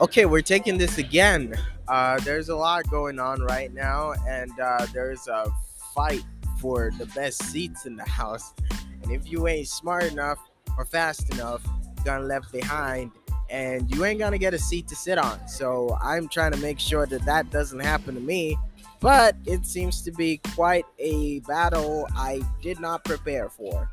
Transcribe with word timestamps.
Okay, 0.00 0.24
we're 0.24 0.40
taking 0.40 0.78
this 0.78 0.96
again. 0.96 1.54
Uh, 1.86 2.18
there's 2.20 2.48
a 2.48 2.56
lot 2.56 2.88
going 2.88 3.18
on 3.18 3.42
right 3.42 3.70
now, 3.74 4.14
and 4.26 4.50
uh, 4.58 4.86
there's 4.94 5.28
a 5.28 5.52
fight 5.94 6.24
for 6.58 6.90
the 6.96 7.04
best 7.06 7.42
seats 7.42 7.84
in 7.84 7.96
the 7.96 8.08
house. 8.08 8.54
And 9.02 9.12
if 9.12 9.30
you 9.30 9.46
ain't 9.46 9.68
smart 9.68 10.04
enough 10.04 10.38
or 10.78 10.86
fast 10.86 11.30
enough, 11.34 11.62
you're 11.66 12.04
gonna 12.06 12.24
left 12.24 12.50
behind, 12.50 13.10
and 13.50 13.94
you 13.94 14.06
ain't 14.06 14.18
gonna 14.18 14.38
get 14.38 14.54
a 14.54 14.58
seat 14.58 14.88
to 14.88 14.96
sit 14.96 15.18
on. 15.18 15.46
So 15.46 15.98
I'm 16.00 16.28
trying 16.28 16.52
to 16.52 16.58
make 16.60 16.80
sure 16.80 17.04
that 17.04 17.26
that 17.26 17.50
doesn't 17.50 17.80
happen 17.80 18.14
to 18.14 18.22
me. 18.22 18.56
But 19.00 19.36
it 19.44 19.66
seems 19.66 20.00
to 20.02 20.12
be 20.12 20.38
quite 20.54 20.86
a 20.98 21.40
battle 21.40 22.08
I 22.16 22.40
did 22.62 22.80
not 22.80 23.04
prepare 23.04 23.50
for. 23.50 23.90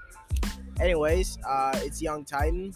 Anyways, 0.79 1.37
uh, 1.46 1.78
it's 1.83 2.01
Young 2.01 2.24
Titan 2.24 2.74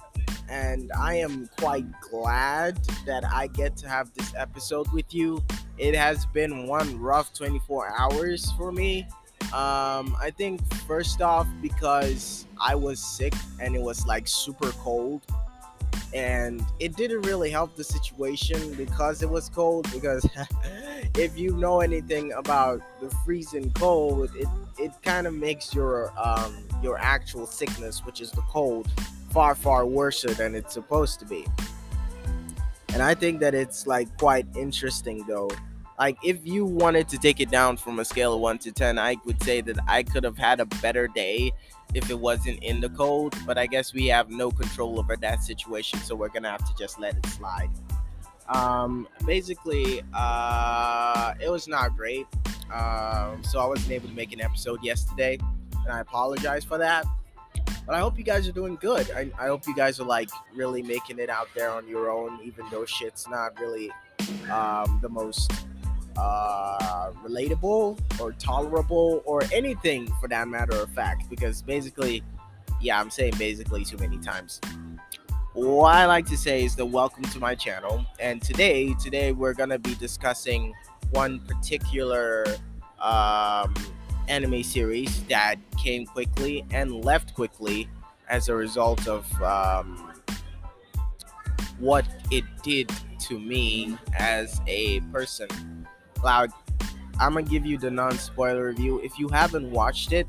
and 0.52 0.92
I 1.00 1.16
am 1.16 1.50
quite 1.58 1.86
glad 2.02 2.78
that 3.06 3.24
I 3.26 3.48
get 3.48 3.78
to 3.78 3.88
have 3.88 4.14
this 4.14 4.34
episode 4.36 4.92
with 4.92 5.14
you. 5.14 5.42
It 5.78 5.96
has 5.96 6.26
been 6.26 6.68
one 6.68 7.00
rough 7.00 7.34
24 7.34 7.94
hours 7.98 8.52
for 8.58 8.74
me. 8.74 9.08
Um, 9.54 10.16
I 10.20 10.32
think 10.38 10.62
first 10.86 11.22
off 11.22 11.48
because 11.62 12.46
I 12.60 12.76
was 12.76 13.00
sick 13.00 13.34
and 13.62 13.76
it 13.76 13.82
was 13.82 14.06
like 14.06 14.28
super 14.28 14.72
cold, 14.72 15.22
and 16.14 16.64
it 16.80 16.98
didn't 16.98 17.22
really 17.22 17.50
help 17.50 17.76
the 17.78 17.84
situation 17.84 18.74
because 18.74 19.24
it 19.24 19.30
was 19.30 19.50
cold. 19.50 19.90
Because 19.92 20.28
if 21.16 21.38
you 21.38 21.56
know 21.56 21.80
anything 21.80 22.34
about 22.34 22.82
the 23.00 23.10
freezing 23.26 23.72
cold, 23.72 24.30
it 24.36 24.48
it 24.78 24.92
kind 25.02 25.28
of 25.28 25.34
makes 25.34 25.74
your 25.74 26.12
um 26.20 26.56
your 26.84 26.98
actual 26.98 27.46
sickness, 27.46 28.06
which 28.06 28.20
is 28.22 28.32
the 28.32 28.42
cold, 28.42 28.90
far 29.32 29.56
far 29.56 29.86
worse 29.86 30.22
than 30.22 30.56
it's 30.56 30.74
supposed 30.74 31.20
to 31.20 31.26
be. 31.26 31.46
And 32.94 33.02
i 33.02 33.14
think 33.14 33.40
that 33.40 33.54
it's 33.56 33.88
like 33.88 34.16
quite 34.18 34.46
interesting 34.56 35.24
though. 35.28 35.50
Like 35.98 36.18
if 36.24 36.46
you 36.46 36.66
wanted 36.66 37.08
to 37.10 37.18
take 37.18 37.40
it 37.40 37.52
down 37.52 37.78
from 37.78 38.00
a 38.00 38.06
scale 38.06 38.34
of 38.34 38.42
1 38.42 38.58
to 38.60 38.72
10 38.72 38.98
i 38.98 39.16
would 39.26 39.42
say 39.44 39.62
that 39.62 39.78
i 39.88 40.02
could 40.04 40.24
have 40.24 40.38
had 40.38 40.60
a 40.60 40.66
better 40.66 41.08
day 41.08 41.52
if 41.94 42.10
it 42.10 42.20
wasn't 42.20 42.58
in 42.64 42.82
the 42.82 42.90
cold 42.90 43.36
but 43.46 43.58
i 43.58 43.68
guess 43.68 43.94
we 43.94 44.08
have 44.08 44.32
no 44.32 44.50
control 44.50 44.98
over 44.98 45.16
that 45.16 45.44
situation 45.44 46.00
so 46.00 46.16
we're 46.16 46.30
gonna 46.30 46.50
have 46.50 46.66
to 46.68 46.74
just 46.78 47.00
let 47.00 47.16
it 47.16 47.26
slide. 47.28 47.70
Um 48.50 49.08
basically 49.26 50.02
uh 50.14 51.34
it 51.40 51.50
was 51.50 51.68
not 51.68 51.96
great. 51.96 52.26
Um 52.74 53.44
so 53.44 53.60
i 53.60 53.66
wasn't 53.66 53.92
able 53.92 54.10
to 54.10 54.16
make 54.16 54.34
an 54.34 54.42
episode 54.42 54.84
yesterday 54.84 55.38
and 55.84 55.94
i 55.94 56.00
apologize 56.00 56.64
for 56.64 56.78
that 56.80 57.06
but 57.86 57.96
I 57.96 58.00
hope 58.00 58.18
you 58.18 58.24
guys 58.24 58.48
are 58.48 58.52
doing 58.52 58.76
good. 58.76 59.10
I, 59.12 59.32
I 59.40 59.48
hope 59.48 59.68
you 59.68 59.76
guys 59.76 60.00
are 60.00 60.06
like 60.06 60.30
really 60.54 60.82
making 60.82 61.20
it 61.20 61.30
out 61.30 61.48
there 61.56 61.70
on 61.70 61.88
your 61.88 62.10
own, 62.10 62.40
even 62.44 62.66
though 62.72 62.86
shit's 62.86 63.28
not 63.28 63.60
really 63.60 63.92
um, 64.52 65.00
the 65.02 65.10
most 65.10 65.52
uh, 66.18 67.12
relatable 67.24 68.00
or 68.20 68.32
tolerable 68.34 69.22
or 69.26 69.44
anything 69.52 70.08
for 70.20 70.28
that 70.28 70.48
matter 70.48 70.76
of 70.76 70.90
fact. 70.92 71.30
Because 71.30 71.62
basically, 71.62 72.24
yeah, 72.80 73.00
I'm 73.00 73.10
saying 73.10 73.34
basically 73.38 73.86
too 73.86 73.98
many 73.98 74.18
times. 74.18 74.60
What 75.54 75.96
I 75.96 76.06
like 76.06 76.26
to 76.28 76.38
say 76.38 76.64
is 76.64 76.76
the 76.76 76.86
welcome 76.86 77.24
to 77.24 77.40
my 77.40 77.56
channel. 77.56 78.06
And 78.20 78.42
today, 78.42 78.94
today 78.94 79.34
we're 79.34 79.54
gonna 79.54 79.80
be 79.80 79.96
discussing 79.96 80.74
one 81.12 81.40
particular 81.42 82.46
um, 83.02 83.74
anime 84.32 84.64
series 84.64 85.24
that 85.24 85.56
came 85.78 86.06
quickly 86.06 86.66
and 86.72 87.04
left 87.04 87.34
quickly 87.36 87.90
as 88.30 88.48
a 88.48 88.56
result 88.56 89.06
of 89.08 89.26
um, 89.44 90.14
what 91.80 92.06
it 92.32 92.46
did 92.64 92.90
to 93.20 93.38
me 93.38 93.98
as 94.18 94.62
a 94.68 95.02
person. 95.12 95.86
Like, 96.24 96.50
I'm 97.20 97.34
gonna 97.34 97.44
give 97.44 97.66
you 97.66 97.78
the 97.78 97.92
non 97.92 98.18
spoiler 98.18 98.68
review. 98.68 99.02
If 99.02 99.20
you 99.20 99.28
haven't 99.28 99.70
watched 99.70 100.14
it, 100.14 100.28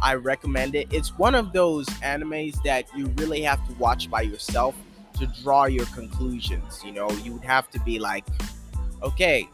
I 0.00 0.14
recommend 0.14 0.76
it. 0.76 0.86
It's 0.92 1.18
one 1.18 1.34
of 1.34 1.52
those 1.52 1.86
animes 2.04 2.62
that 2.62 2.86
you 2.96 3.06
really 3.16 3.42
have 3.42 3.66
to 3.66 3.74
watch 3.74 4.08
by 4.08 4.22
yourself 4.22 4.76
to 5.18 5.26
draw 5.42 5.64
your 5.64 5.86
conclusions. 5.86 6.82
You 6.84 6.92
know, 6.92 7.10
you 7.24 7.32
would 7.32 7.44
have 7.44 7.68
to 7.70 7.80
be 7.80 7.98
like, 7.98 8.24
okay, 9.02 9.48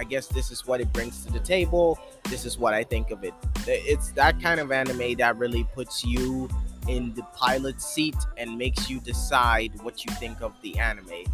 I 0.00 0.04
guess 0.04 0.26
this 0.26 0.50
is 0.50 0.66
what 0.66 0.80
it 0.80 0.90
brings 0.94 1.26
to 1.26 1.32
the 1.32 1.40
table. 1.40 1.98
This 2.24 2.46
is 2.46 2.56
what 2.56 2.72
I 2.72 2.82
think 2.82 3.10
of 3.10 3.22
it. 3.22 3.34
It's 3.66 4.12
that 4.12 4.40
kind 4.40 4.58
of 4.58 4.72
anime 4.72 5.16
that 5.16 5.36
really 5.36 5.64
puts 5.74 6.02
you 6.02 6.48
in 6.88 7.12
the 7.14 7.22
pilot 7.34 7.82
seat 7.82 8.16
and 8.38 8.56
makes 8.56 8.88
you 8.88 8.98
decide 9.00 9.72
what 9.82 10.02
you 10.06 10.14
think 10.14 10.40
of 10.40 10.54
the 10.62 10.78
anime. 10.78 11.26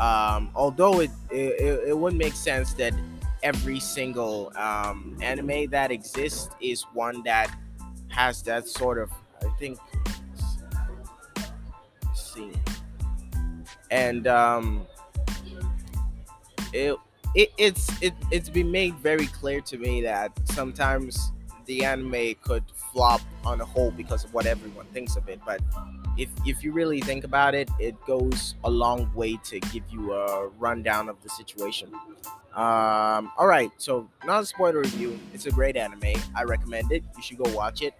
Um, 0.00 0.50
although 0.54 1.00
it, 1.00 1.10
it 1.30 1.88
it 1.88 1.98
would 1.98 2.14
make 2.14 2.32
sense 2.32 2.72
that 2.74 2.94
every 3.42 3.78
single 3.78 4.50
um, 4.56 5.18
anime 5.20 5.68
that 5.70 5.92
exists 5.92 6.48
is 6.62 6.82
one 6.94 7.22
that 7.24 7.54
has 8.08 8.42
that 8.44 8.66
sort 8.66 8.98
of 8.98 9.10
I 9.42 9.50
think 9.58 9.78
see 12.14 12.50
and 13.90 14.26
um, 14.26 14.86
it 16.72 16.96
it, 17.34 17.52
it's 17.58 17.90
it, 18.02 18.14
it's 18.30 18.48
been 18.48 18.70
made 18.70 18.94
very 18.96 19.26
clear 19.26 19.60
to 19.62 19.78
me 19.78 20.02
that 20.02 20.32
sometimes 20.44 21.32
the 21.66 21.84
anime 21.84 22.34
could 22.42 22.64
flop 22.92 23.20
on 23.44 23.60
a 23.60 23.64
whole 23.64 23.90
because 23.90 24.24
of 24.24 24.32
what 24.32 24.46
everyone 24.46 24.86
thinks 24.86 25.16
of 25.16 25.28
it 25.28 25.40
but 25.44 25.60
if 26.16 26.28
if 26.46 26.62
you 26.62 26.72
really 26.72 27.00
think 27.00 27.24
about 27.24 27.54
it 27.54 27.68
it 27.80 27.94
goes 28.06 28.54
a 28.64 28.70
long 28.70 29.12
way 29.14 29.36
to 29.44 29.58
give 29.60 29.82
you 29.90 30.12
a 30.12 30.48
rundown 30.58 31.08
of 31.08 31.20
the 31.22 31.28
situation. 31.28 31.88
Um 32.54 33.32
all 33.36 33.48
right 33.48 33.70
so 33.78 34.08
not 34.24 34.42
a 34.44 34.46
spoiler 34.46 34.80
review 34.80 35.18
it's 35.32 35.46
a 35.46 35.50
great 35.50 35.76
anime 35.76 36.14
i 36.36 36.44
recommend 36.44 36.92
it 36.92 37.02
you 37.16 37.22
should 37.22 37.38
go 37.38 37.50
watch 37.52 37.82
it. 37.82 37.94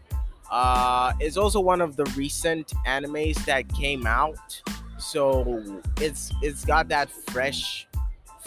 Uh 0.49 1.13
it's 1.19 1.37
also 1.37 1.59
one 1.59 1.81
of 1.81 1.97
the 1.97 2.05
recent 2.17 2.73
animes 2.87 3.45
that 3.47 3.69
came 3.75 4.07
out 4.07 4.63
so 4.97 5.83
it's 6.01 6.31
it's 6.41 6.65
got 6.65 6.87
that 6.89 7.11
fresh 7.11 7.89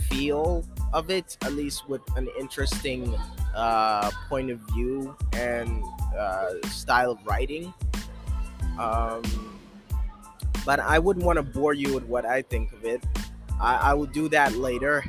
feel 0.03 0.63
of 0.93 1.09
it, 1.09 1.37
at 1.41 1.53
least 1.53 1.87
with 1.89 2.01
an 2.15 2.27
interesting 2.39 3.15
uh, 3.55 4.09
point 4.29 4.49
of 4.49 4.59
view 4.73 5.15
and 5.33 5.83
uh, 6.17 6.53
style 6.67 7.11
of 7.11 7.25
writing. 7.25 7.73
Um, 8.79 9.23
but 10.65 10.79
I 10.79 10.99
wouldn't 10.99 11.25
want 11.25 11.37
to 11.37 11.43
bore 11.43 11.73
you 11.73 11.93
with 11.93 12.03
what 12.05 12.25
I 12.25 12.41
think 12.41 12.73
of 12.73 12.85
it. 12.85 13.03
I, 13.59 13.75
I 13.75 13.93
will 13.93 14.05
do 14.05 14.29
that 14.29 14.53
later, 14.53 15.03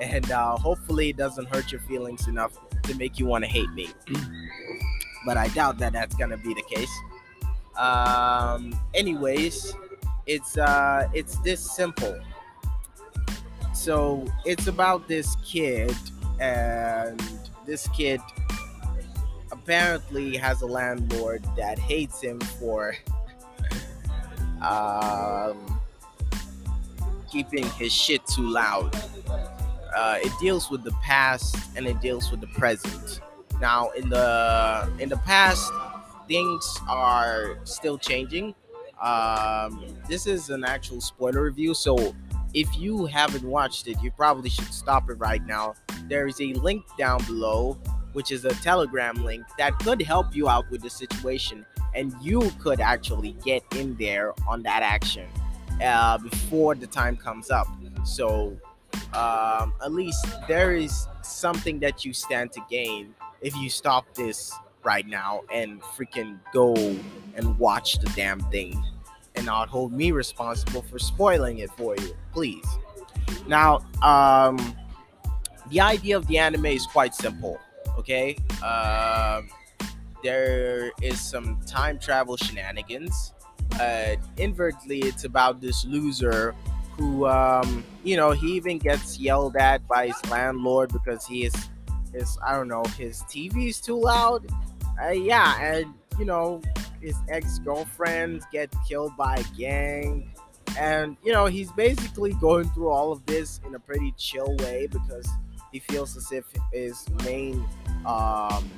and 0.00 0.30
uh, 0.30 0.56
hopefully, 0.56 1.10
it 1.10 1.16
doesn't 1.16 1.46
hurt 1.46 1.72
your 1.72 1.80
feelings 1.82 2.28
enough 2.28 2.58
to 2.82 2.94
make 2.96 3.18
you 3.18 3.26
want 3.26 3.44
to 3.44 3.50
hate 3.50 3.70
me. 3.70 3.88
but 5.24 5.36
I 5.36 5.48
doubt 5.48 5.78
that 5.78 5.92
that's 5.92 6.14
gonna 6.16 6.36
be 6.36 6.54
the 6.54 6.62
case. 6.62 6.90
Um, 7.78 8.78
anyways, 8.92 9.74
it's 10.26 10.58
uh, 10.58 11.08
it's 11.12 11.38
this 11.38 11.74
simple 11.74 12.18
so 13.74 14.24
it's 14.44 14.66
about 14.66 15.08
this 15.08 15.36
kid 15.44 15.94
and 16.40 17.22
this 17.66 17.88
kid 17.88 18.20
apparently 19.50 20.36
has 20.36 20.62
a 20.62 20.66
landlord 20.66 21.44
that 21.56 21.78
hates 21.78 22.20
him 22.20 22.40
for 22.40 22.94
um, 24.62 25.80
keeping 27.30 27.64
his 27.70 27.92
shit 27.92 28.24
too 28.26 28.48
loud. 28.48 28.94
Uh, 29.96 30.18
it 30.20 30.32
deals 30.40 30.70
with 30.70 30.82
the 30.84 30.92
past 31.02 31.56
and 31.76 31.86
it 31.86 32.00
deals 32.00 32.30
with 32.30 32.40
the 32.40 32.46
present. 32.48 33.20
Now 33.60 33.90
in 33.90 34.08
the 34.08 34.90
in 34.98 35.08
the 35.08 35.16
past 35.18 35.72
things 36.28 36.78
are 36.88 37.58
still 37.64 37.98
changing. 37.98 38.54
Um, 39.02 39.84
this 40.08 40.26
is 40.26 40.50
an 40.50 40.64
actual 40.64 41.00
spoiler 41.00 41.42
review 41.42 41.74
so 41.74 42.14
if 42.54 42.78
you 42.78 43.06
haven't 43.06 43.44
watched 43.44 43.88
it, 43.88 44.00
you 44.00 44.12
probably 44.12 44.48
should 44.48 44.72
stop 44.72 45.10
it 45.10 45.14
right 45.14 45.44
now. 45.44 45.74
There 46.08 46.28
is 46.28 46.40
a 46.40 46.52
link 46.54 46.84
down 46.96 47.22
below, 47.24 47.76
which 48.12 48.30
is 48.30 48.44
a 48.44 48.54
Telegram 48.54 49.16
link 49.24 49.44
that 49.58 49.78
could 49.80 50.00
help 50.00 50.34
you 50.34 50.48
out 50.48 50.70
with 50.70 50.80
the 50.80 50.90
situation, 50.90 51.66
and 51.94 52.14
you 52.22 52.52
could 52.60 52.80
actually 52.80 53.32
get 53.44 53.64
in 53.76 53.96
there 53.96 54.32
on 54.48 54.62
that 54.62 54.82
action 54.82 55.28
uh, 55.82 56.16
before 56.18 56.76
the 56.76 56.86
time 56.86 57.16
comes 57.16 57.50
up. 57.50 57.66
So, 58.04 58.56
um, 59.14 59.72
at 59.82 59.92
least 59.92 60.24
there 60.46 60.76
is 60.76 61.08
something 61.22 61.80
that 61.80 62.04
you 62.04 62.12
stand 62.12 62.52
to 62.52 62.60
gain 62.70 63.14
if 63.40 63.56
you 63.56 63.68
stop 63.68 64.14
this 64.14 64.52
right 64.84 65.06
now 65.08 65.40
and 65.52 65.80
freaking 65.82 66.38
go 66.52 66.74
and 67.34 67.58
watch 67.58 67.98
the 67.98 68.10
damn 68.10 68.40
thing 68.50 68.80
and 69.34 69.46
not 69.46 69.68
hold 69.68 69.92
me 69.92 70.12
responsible 70.12 70.82
for 70.82 70.98
spoiling 70.98 71.58
it 71.58 71.70
for 71.72 71.96
you, 71.96 72.14
please. 72.32 72.66
Now, 73.46 73.84
um, 74.02 74.76
the 75.70 75.80
idea 75.80 76.16
of 76.16 76.26
the 76.26 76.38
anime 76.38 76.66
is 76.66 76.86
quite 76.86 77.14
simple. 77.14 77.58
Okay, 77.98 78.36
uh, 78.62 79.42
there 80.22 80.90
is 81.00 81.20
some 81.20 81.60
time 81.66 81.98
travel 81.98 82.36
shenanigans. 82.36 83.32
Uh, 83.80 84.16
invertly, 84.36 85.00
it's 85.00 85.24
about 85.24 85.60
this 85.60 85.84
loser 85.84 86.54
who 86.96 87.26
um, 87.26 87.84
you 88.04 88.16
know 88.16 88.30
he 88.30 88.52
even 88.54 88.78
gets 88.78 89.18
yelled 89.18 89.56
at 89.56 89.86
by 89.88 90.08
his 90.08 90.30
landlord 90.30 90.92
because 90.92 91.26
he 91.26 91.44
is 91.44 91.54
his 92.12 92.38
I 92.46 92.54
don't 92.54 92.68
know 92.68 92.84
his 92.96 93.22
TV 93.22 93.68
is 93.68 93.80
too 93.80 94.00
loud. 94.00 94.46
Uh, 95.02 95.10
yeah, 95.10 95.60
and 95.60 95.92
you 96.18 96.24
know 96.24 96.62
his 97.04 97.16
ex 97.28 97.58
girlfriends 97.58 98.44
get 98.50 98.74
killed 98.88 99.16
by 99.16 99.36
a 99.36 99.44
gang, 99.56 100.32
and 100.78 101.16
you 101.22 101.32
know 101.32 101.46
he's 101.46 101.70
basically 101.72 102.32
going 102.34 102.68
through 102.70 102.88
all 102.88 103.12
of 103.12 103.24
this 103.26 103.60
in 103.66 103.74
a 103.74 103.78
pretty 103.78 104.12
chill 104.16 104.56
way 104.56 104.88
because 104.90 105.28
he 105.70 105.78
feels 105.78 106.16
as 106.16 106.32
if 106.32 106.44
his 106.72 107.06
main 107.24 107.64
um, 108.06 108.70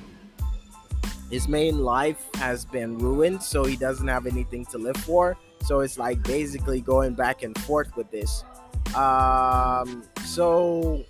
his 1.31 1.47
main 1.47 1.79
life 1.79 2.25
has 2.35 2.65
been 2.65 2.97
ruined, 2.97 3.41
so 3.41 3.63
he 3.63 3.75
doesn't 3.75 4.07
have 4.07 4.25
anything 4.25 4.65
to 4.65 4.77
live 4.77 4.97
for. 4.97 5.37
So 5.63 5.81
it's 5.81 5.97
like 5.97 6.21
basically 6.23 6.81
going 6.81 7.13
back 7.13 7.43
and 7.43 7.57
forth 7.63 7.95
with 7.95 8.09
this. 8.11 8.43
Um, 8.95 10.03
so 10.25 11.03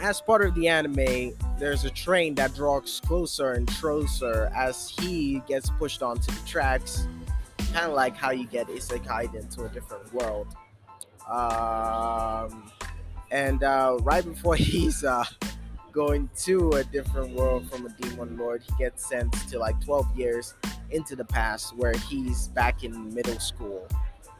as 0.00 0.20
part 0.20 0.44
of 0.44 0.54
the 0.54 0.68
anime, 0.68 1.32
there's 1.58 1.84
a 1.84 1.90
train 1.90 2.34
that 2.34 2.54
draws 2.54 3.00
closer 3.00 3.52
and 3.52 3.66
closer 3.66 4.50
as 4.54 4.88
he 4.88 5.42
gets 5.48 5.70
pushed 5.70 6.02
onto 6.02 6.30
the 6.32 6.46
tracks. 6.46 7.06
Kind 7.72 7.86
of 7.86 7.94
like 7.94 8.16
how 8.16 8.30
you 8.30 8.46
get 8.46 8.68
isekai 8.68 9.34
into 9.34 9.64
a 9.64 9.68
different 9.68 10.12
world. 10.12 10.48
Um, 11.28 12.70
and 13.30 13.62
uh, 13.62 13.98
right 14.02 14.24
before 14.24 14.56
he's 14.56 15.02
uh, 15.02 15.24
going 15.92 16.28
to 16.36 16.72
a 16.72 16.84
different 16.84 17.34
world 17.34 17.70
from 17.70 17.86
a 17.86 17.88
demon 18.00 18.36
lord, 18.36 18.62
he 18.62 18.84
gets 18.84 19.08
sent 19.08 19.32
to 19.48 19.58
like 19.58 19.82
12 19.84 20.16
years 20.16 20.54
into 20.90 21.16
the 21.16 21.24
past 21.24 21.76
where 21.76 21.92
he's 21.92 22.48
back 22.48 22.84
in 22.84 23.12
middle 23.14 23.40
school 23.40 23.88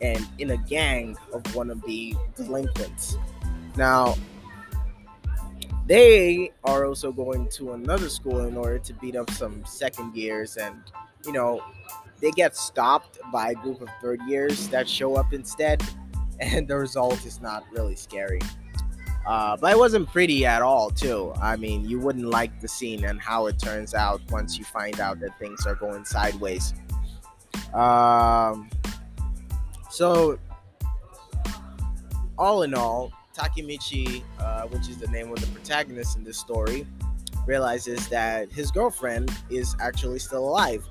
and 0.00 0.26
in 0.38 0.50
a 0.50 0.56
gang 0.56 1.16
of 1.32 1.42
wannabe 1.44 2.16
delinquents. 2.36 3.16
Now, 3.76 4.16
they 5.86 6.52
are 6.64 6.84
also 6.84 7.12
going 7.12 7.48
to 7.48 7.72
another 7.72 8.08
school 8.08 8.40
in 8.46 8.56
order 8.56 8.78
to 8.78 8.92
beat 8.94 9.16
up 9.16 9.30
some 9.30 9.64
second 9.64 10.14
years 10.16 10.56
and 10.56 10.74
you 11.24 11.32
know 11.32 11.62
they 12.20 12.30
get 12.32 12.56
stopped 12.56 13.18
by 13.32 13.50
a 13.50 13.54
group 13.54 13.80
of 13.80 13.88
third 14.02 14.20
years 14.26 14.68
that 14.68 14.88
show 14.88 15.14
up 15.14 15.32
instead 15.32 15.82
and 16.40 16.66
the 16.68 16.76
result 16.76 17.24
is 17.24 17.40
not 17.40 17.64
really 17.72 17.96
scary. 17.96 18.40
Uh, 19.26 19.56
but 19.56 19.72
it 19.72 19.78
wasn't 19.78 20.08
pretty 20.12 20.46
at 20.46 20.62
all 20.62 20.90
too. 20.90 21.32
I 21.40 21.56
mean 21.56 21.88
you 21.88 22.00
wouldn't 22.00 22.26
like 22.26 22.60
the 22.60 22.68
scene 22.68 23.04
and 23.04 23.20
how 23.20 23.46
it 23.46 23.58
turns 23.58 23.94
out 23.94 24.20
once 24.30 24.58
you 24.58 24.64
find 24.64 25.00
out 25.00 25.20
that 25.20 25.38
things 25.38 25.66
are 25.66 25.74
going 25.74 26.04
sideways. 26.04 26.74
Um, 27.74 28.70
so 29.90 30.38
all 32.38 32.62
in 32.62 32.74
all 32.74 33.12
Takemichi, 33.36 34.22
uh, 34.38 34.62
which 34.68 34.88
is 34.88 34.96
the 34.96 35.08
name 35.08 35.30
of 35.30 35.38
the 35.40 35.46
protagonist 35.48 36.16
in 36.16 36.24
this 36.24 36.38
story, 36.38 36.86
realizes 37.46 38.08
that 38.08 38.50
his 38.50 38.70
girlfriend 38.70 39.30
is 39.50 39.76
actually 39.80 40.18
still 40.18 40.48
alive. 40.48 40.84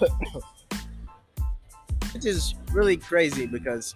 which 2.12 2.24
is 2.24 2.54
really 2.72 2.96
crazy 2.96 3.46
because 3.46 3.94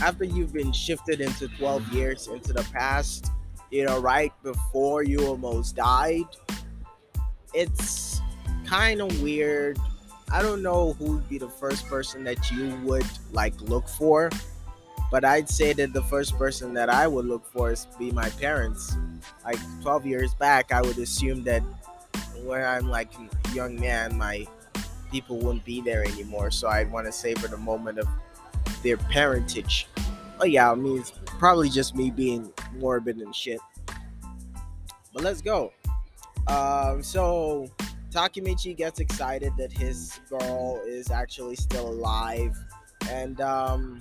after 0.00 0.24
you've 0.24 0.52
been 0.52 0.72
shifted 0.72 1.20
into 1.20 1.48
12 1.58 1.92
years 1.92 2.28
into 2.28 2.52
the 2.52 2.62
past, 2.72 3.30
you 3.70 3.84
know, 3.84 3.98
right 4.00 4.32
before 4.42 5.02
you 5.02 5.26
almost 5.26 5.76
died, 5.76 6.24
it's 7.52 8.20
kind 8.64 9.00
of 9.00 9.22
weird. 9.22 9.78
I 10.30 10.40
don't 10.40 10.62
know 10.62 10.94
who 10.94 11.16
would 11.16 11.28
be 11.28 11.38
the 11.38 11.50
first 11.50 11.86
person 11.88 12.24
that 12.24 12.50
you 12.50 12.74
would 12.84 13.06
like 13.32 13.60
look 13.60 13.88
for 13.88 14.30
but 15.12 15.26
I'd 15.26 15.46
say 15.46 15.74
that 15.74 15.92
the 15.92 16.02
first 16.04 16.38
person 16.38 16.72
that 16.72 16.88
I 16.88 17.06
would 17.06 17.26
look 17.26 17.44
for 17.44 17.70
is 17.70 17.86
be 17.98 18.10
my 18.10 18.30
parents. 18.30 18.96
Like 19.44 19.58
12 19.82 20.06
years 20.06 20.34
back, 20.34 20.72
I 20.72 20.80
would 20.80 20.96
assume 20.96 21.44
that 21.44 21.62
when 22.42 22.64
I'm 22.64 22.88
like 22.88 23.10
a 23.16 23.54
young 23.54 23.78
man, 23.78 24.16
my 24.16 24.46
people 25.10 25.36
wouldn't 25.36 25.66
be 25.66 25.82
there 25.82 26.02
anymore. 26.02 26.50
So 26.50 26.66
I'd 26.66 26.90
want 26.90 27.04
to 27.06 27.12
savor 27.12 27.46
the 27.46 27.58
moment 27.58 27.98
of 27.98 28.08
their 28.82 28.96
parentage. 28.96 29.86
Oh 30.40 30.46
yeah, 30.46 30.72
I 30.72 30.74
mean 30.74 31.00
it's 31.00 31.12
probably 31.26 31.68
just 31.68 31.94
me 31.94 32.10
being 32.10 32.50
morbid 32.78 33.18
and 33.18 33.36
shit. 33.36 33.60
But 35.12 35.22
let's 35.22 35.42
go. 35.42 35.74
Um, 36.46 37.02
so 37.02 37.68
Takemichi 38.10 38.74
gets 38.74 38.98
excited 38.98 39.52
that 39.58 39.72
his 39.72 40.20
girl 40.30 40.80
is 40.86 41.10
actually 41.10 41.56
still 41.56 41.90
alive, 41.90 42.56
and 43.10 43.42
um, 43.42 44.00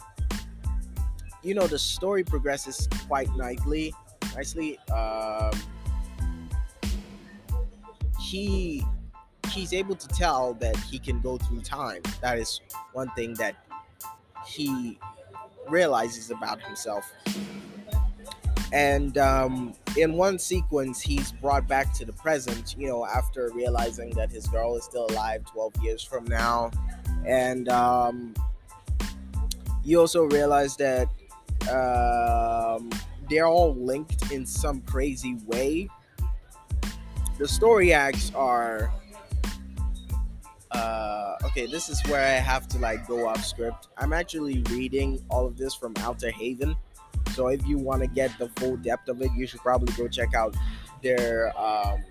you 1.44 1.54
know 1.54 1.68
the 1.68 1.80
story 1.80 2.24
progresses 2.24 2.88
quite 3.08 3.30
nicely 3.36 3.94
nicely 4.36 4.78
um, 4.90 5.52
he 8.20 8.84
he's 9.52 9.74
able 9.74 9.96
to 9.96 10.08
tell 10.08 10.54
that 10.56 10.78
he 10.78 10.98
can 10.98 11.20
go 11.22 11.38
through 11.38 11.62
time. 11.62 12.02
That 12.22 12.38
is 12.38 12.62
one 12.94 13.10
thing 13.12 13.34
that 13.36 13.56
he 14.46 14.98
realizes 15.68 16.32
about 16.32 16.62
himself. 16.62 17.12
And 18.74 19.18
um, 19.18 19.74
in 19.98 20.14
one 20.14 20.40
sequence 20.40 21.02
he's 21.02 21.34
brought 21.34 21.68
back 21.68 21.94
to 21.96 22.06
the 22.06 22.14
present 22.14 22.76
you 22.78 22.88
know 22.88 23.06
after 23.06 23.52
realizing 23.54 24.12
that 24.12 24.32
his 24.32 24.48
girl 24.48 24.78
is 24.78 24.86
still 24.86 25.08
alive 25.10 25.44
12 25.46 25.74
years 25.82 26.04
from 26.04 26.24
now. 26.26 26.72
And 27.26 27.68
um, 27.70 28.34
you 29.84 30.00
also 30.00 30.24
realize 30.24 30.78
that 30.78 31.10
um, 31.70 32.90
they're 33.30 33.48
all 33.48 33.76
linked 33.76 34.32
in 34.32 34.46
some 34.46 34.82
crazy 34.82 35.38
way. 35.46 35.88
The 37.38 37.48
story 37.48 37.94
acts 37.94 38.32
are 38.36 38.92
uh, 40.72 41.36
okay. 41.44 41.66
This 41.66 41.90
is 41.90 42.02
where 42.08 42.22
I 42.22 42.40
have 42.40 42.68
to 42.70 42.80
like 42.80 43.08
go 43.08 43.28
off 43.28 43.44
script. 43.44 43.90
I'm 43.98 44.14
actually 44.14 44.62
reading 44.70 45.24
all 45.30 45.46
of 45.46 45.58
this 45.58 45.76
from 45.76 45.94
Outer 45.98 46.32
Haven, 46.32 46.76
so 47.34 47.48
if 47.48 47.66
you 47.66 47.78
want 47.78 48.02
to 48.02 48.08
get 48.08 48.38
the 48.38 48.50
full 48.58 48.78
depth 48.78 49.08
of 49.10 49.22
it, 49.22 49.32
you 49.36 49.48
should 49.48 49.62
probably 49.62 49.94
go 49.94 50.08
check 50.08 50.34
out 50.34 50.56
their 51.02 51.58
um, 51.60 52.04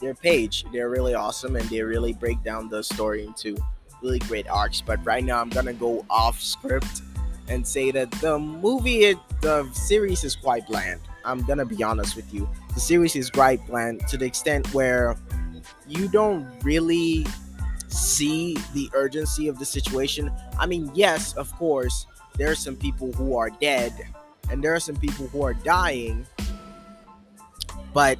their 0.00 0.14
page. 0.14 0.64
They're 0.72 0.90
really 0.90 1.14
awesome 1.14 1.56
and 1.56 1.68
they 1.68 1.82
really 1.82 2.12
break 2.12 2.42
down 2.42 2.68
the 2.68 2.82
story 2.82 3.24
into 3.24 3.56
really 4.02 4.18
great 4.20 4.48
arcs. 4.48 4.80
But 4.80 5.04
right 5.04 5.24
now, 5.24 5.40
I'm 5.40 5.48
gonna 5.48 5.72
go 5.72 6.04
off 6.10 6.40
script 6.40 7.02
and 7.52 7.66
say 7.66 7.90
that 7.90 8.10
the 8.12 8.38
movie, 8.38 9.04
it, 9.04 9.18
the 9.42 9.68
series 9.72 10.24
is 10.24 10.34
quite 10.34 10.66
bland. 10.66 11.00
I'm 11.24 11.42
gonna 11.42 11.66
be 11.66 11.82
honest 11.82 12.16
with 12.16 12.32
you. 12.32 12.48
The 12.74 12.80
series 12.80 13.14
is 13.14 13.30
quite 13.30 13.64
bland 13.66 14.06
to 14.08 14.16
the 14.16 14.24
extent 14.24 14.72
where 14.72 15.16
you 15.86 16.08
don't 16.08 16.46
really 16.62 17.26
see 17.88 18.56
the 18.72 18.90
urgency 18.94 19.48
of 19.48 19.58
the 19.58 19.66
situation. 19.66 20.32
I 20.58 20.66
mean, 20.66 20.90
yes, 20.94 21.34
of 21.34 21.52
course, 21.56 22.06
there 22.36 22.50
are 22.50 22.56
some 22.56 22.76
people 22.76 23.12
who 23.12 23.36
are 23.36 23.50
dead 23.50 23.92
and 24.50 24.64
there 24.64 24.74
are 24.74 24.80
some 24.80 24.96
people 24.96 25.26
who 25.28 25.42
are 25.42 25.54
dying, 25.54 26.26
but 27.92 28.18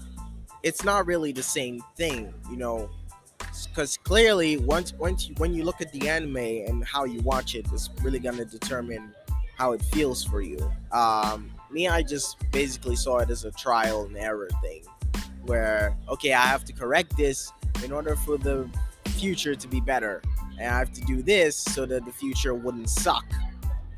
it's 0.62 0.84
not 0.84 1.06
really 1.06 1.32
the 1.32 1.42
same 1.42 1.82
thing, 1.96 2.32
you 2.50 2.56
know. 2.56 2.90
Because 3.68 3.96
clearly, 3.96 4.58
once 4.58 4.92
once 4.94 5.28
you, 5.28 5.34
when 5.38 5.52
you 5.54 5.64
look 5.64 5.80
at 5.80 5.92
the 5.92 6.08
anime 6.08 6.36
and 6.36 6.84
how 6.84 7.04
you 7.04 7.20
watch 7.20 7.54
it, 7.54 7.66
it, 7.66 7.72
is 7.72 7.90
really 8.02 8.18
gonna 8.18 8.44
determine 8.44 9.14
how 9.62 9.71
it 9.71 9.83
feels 9.95 10.25
for 10.25 10.40
you. 10.40 10.59
Um, 10.90 11.49
me, 11.71 11.87
I 11.87 12.02
just 12.02 12.37
basically 12.50 12.97
saw 12.97 13.19
it 13.19 13.31
as 13.31 13.45
a 13.45 13.52
trial 13.52 14.02
and 14.07 14.16
error 14.16 14.49
thing, 14.61 14.83
where 15.47 15.97
okay, 16.09 16.33
I 16.33 16.47
have 16.47 16.64
to 16.64 16.73
correct 16.73 17.16
this 17.16 17.52
in 17.85 17.92
order 17.92 18.16
for 18.16 18.37
the 18.37 18.69
future 19.11 19.54
to 19.54 19.69
be 19.69 19.81
better, 19.81 20.21
and 20.59 20.69
I 20.69 20.76
have 20.76 20.92
to 20.95 21.00
do 21.02 21.23
this 21.23 21.57
so 21.57 21.87
that 21.87 22.04
the 22.04 22.11
future 22.11 22.54
wouldn't 22.54 22.90
suck. 22.90 23.25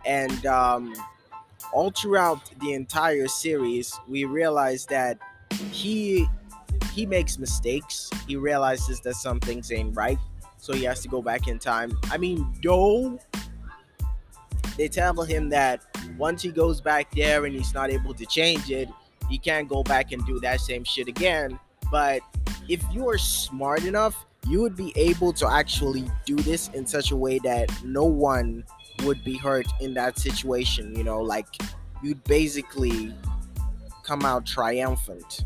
And 0.05 0.45
um, 0.45 0.95
all 1.73 1.91
throughout 1.91 2.43
the 2.61 2.75
entire 2.75 3.27
series, 3.27 3.99
we 4.07 4.25
realize 4.25 4.85
that 4.87 5.19
he 5.73 6.29
he 6.93 7.07
makes 7.07 7.39
mistakes. 7.39 8.11
He 8.29 8.37
realizes 8.37 9.01
that 9.01 9.15
some 9.15 9.41
things 9.41 9.73
ain't 9.73 9.97
right, 9.97 10.19
so 10.59 10.75
he 10.75 10.85
has 10.85 11.01
to 11.01 11.09
go 11.09 11.23
back 11.23 11.49
in 11.49 11.59
time. 11.59 11.99
I 12.11 12.19
mean, 12.19 12.53
though 12.63 13.19
they 14.77 14.89
tell 14.89 15.23
him 15.23 15.49
that 15.51 15.83
once 16.19 16.43
he 16.43 16.51
goes 16.51 16.81
back 16.81 17.15
there 17.15 17.45
and 17.45 17.55
he's 17.55 17.75
not 17.75 17.91
able 17.91 18.15
to 18.15 18.27
change 18.27 18.71
it, 18.71 18.89
he 19.29 19.39
can't 19.39 19.69
go 19.69 19.83
back 19.83 20.13
and 20.13 20.25
do 20.27 20.41
that 20.41 20.61
same 20.61 20.85
shit 20.85 21.09
again. 21.09 21.59
But 21.91 22.23
if 22.69 22.83
you 22.93 23.09
are 23.09 23.19
smart 23.19 23.85
enough, 23.85 24.27
you 24.49 24.61
would 24.61 24.77
be 24.77 24.93
able 24.97 25.33
to 25.35 25.51
actually 25.51 26.11
do 26.27 26.37
this 26.37 26.69
in 26.69 26.87
such 26.87 27.11
a 27.11 27.17
way 27.17 27.39
that 27.41 27.71
no 27.85 28.05
one 28.05 28.65
would 29.05 29.25
be 29.25 29.37
hurt 29.37 29.67
in 29.81 29.95
that 29.95 30.19
situation. 30.19 30.95
You 30.95 31.05
know, 31.05 31.21
like 31.21 31.47
you'd 32.03 32.23
basically 32.25 33.15
come 34.03 34.25
out 34.25 34.45
triumphant. 34.45 35.45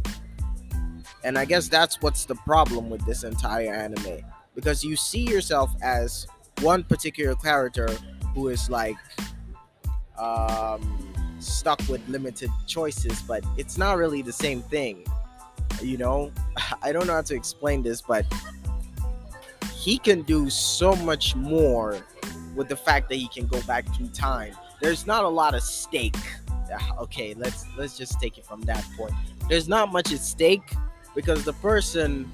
And 1.25 1.39
I 1.39 1.45
guess 1.45 1.69
that's 1.69 2.01
what's 2.01 2.25
the 2.25 2.35
problem 2.35 2.91
with 2.91 3.05
this 3.05 3.25
entire 3.25 3.73
anime. 3.73 4.21
Because 4.55 4.83
you 4.83 4.97
see 4.97 5.23
yourself 5.23 5.71
as 5.83 6.27
one 6.61 6.83
particular 6.83 7.35
character 7.37 7.89
who 8.35 8.49
is 8.49 8.71
like 8.71 8.97
um, 10.19 11.13
stuck 11.39 11.81
with 11.89 12.07
limited 12.09 12.51
choices, 12.67 13.23
but 13.23 13.45
it's 13.57 13.79
not 13.79 13.97
really 13.97 14.23
the 14.23 14.33
same 14.33 14.63
thing. 14.63 15.05
You 15.83 15.99
know, 15.99 16.33
I 16.83 16.93
don't 16.93 17.07
know 17.07 17.15
how 17.15 17.23
to 17.23 17.35
explain 17.35 17.83
this, 17.83 18.03
but 18.03 18.27
he 19.75 19.99
can 19.99 20.23
do 20.23 20.51
so 20.51 20.95
much 20.97 21.35
more 21.37 21.99
with 22.55 22.69
the 22.69 22.77
fact 22.77 23.09
that 23.09 23.15
he 23.15 23.29
can 23.29 23.47
go 23.47 23.61
back 23.63 23.87
through 23.95 24.09
time. 24.09 24.55
There's 24.81 25.07
not 25.07 25.25
a 25.25 25.29
lot 25.29 25.55
of 25.55 25.63
stake. 25.63 26.17
Okay, 26.99 27.33
let's 27.33 27.65
let's 27.79 27.97
just 27.97 28.21
take 28.21 28.37
it 28.37 28.45
from 28.45 28.61
that 28.63 28.85
point. 28.95 29.15
There's 29.49 29.69
not 29.69 29.91
much 29.91 30.13
at 30.13 30.21
stake 30.21 30.75
because 31.15 31.43
the 31.43 31.55
person 31.55 32.31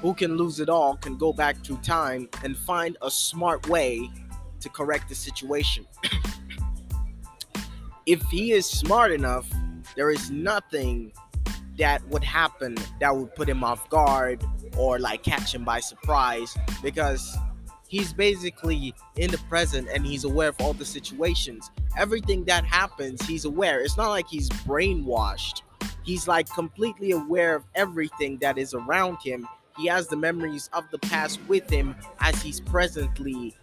who 0.00 0.14
can 0.14 0.36
lose 0.36 0.60
it 0.60 0.68
all 0.68 0.96
can 0.96 1.16
go 1.16 1.32
back 1.32 1.56
through 1.64 1.78
time 1.78 2.28
and 2.44 2.56
find 2.56 2.96
a 3.02 3.10
smart 3.10 3.68
way 3.68 4.08
to 4.64 4.68
correct 4.70 5.08
the 5.08 5.14
situation. 5.14 5.86
if 8.06 8.20
he 8.24 8.52
is 8.52 8.66
smart 8.66 9.12
enough, 9.12 9.48
there 9.94 10.10
is 10.10 10.30
nothing 10.30 11.12
that 11.78 12.06
would 12.08 12.24
happen 12.24 12.74
that 13.00 13.14
would 13.14 13.34
put 13.34 13.48
him 13.48 13.62
off 13.62 13.88
guard 13.90 14.44
or 14.76 14.98
like 14.98 15.22
catch 15.22 15.54
him 15.54 15.64
by 15.64 15.80
surprise 15.80 16.56
because 16.82 17.36
he's 17.88 18.12
basically 18.12 18.94
in 19.16 19.30
the 19.30 19.38
present 19.48 19.88
and 19.92 20.06
he's 20.06 20.24
aware 20.24 20.48
of 20.48 20.56
all 20.60 20.72
the 20.72 20.84
situations. 20.84 21.70
Everything 21.96 22.44
that 22.44 22.64
happens, 22.64 23.24
he's 23.26 23.44
aware. 23.44 23.80
It's 23.80 23.96
not 23.96 24.08
like 24.08 24.26
he's 24.28 24.48
brainwashed. 24.48 25.62
He's 26.04 26.26
like 26.26 26.48
completely 26.48 27.10
aware 27.10 27.54
of 27.54 27.64
everything 27.74 28.38
that 28.38 28.58
is 28.58 28.74
around 28.74 29.18
him. 29.22 29.46
He 29.76 29.86
has 29.86 30.06
the 30.08 30.16
memories 30.16 30.70
of 30.72 30.84
the 30.90 30.98
past 30.98 31.40
with 31.48 31.68
him 31.68 31.96
as 32.20 32.40
he's 32.40 32.60
presently 32.60 33.54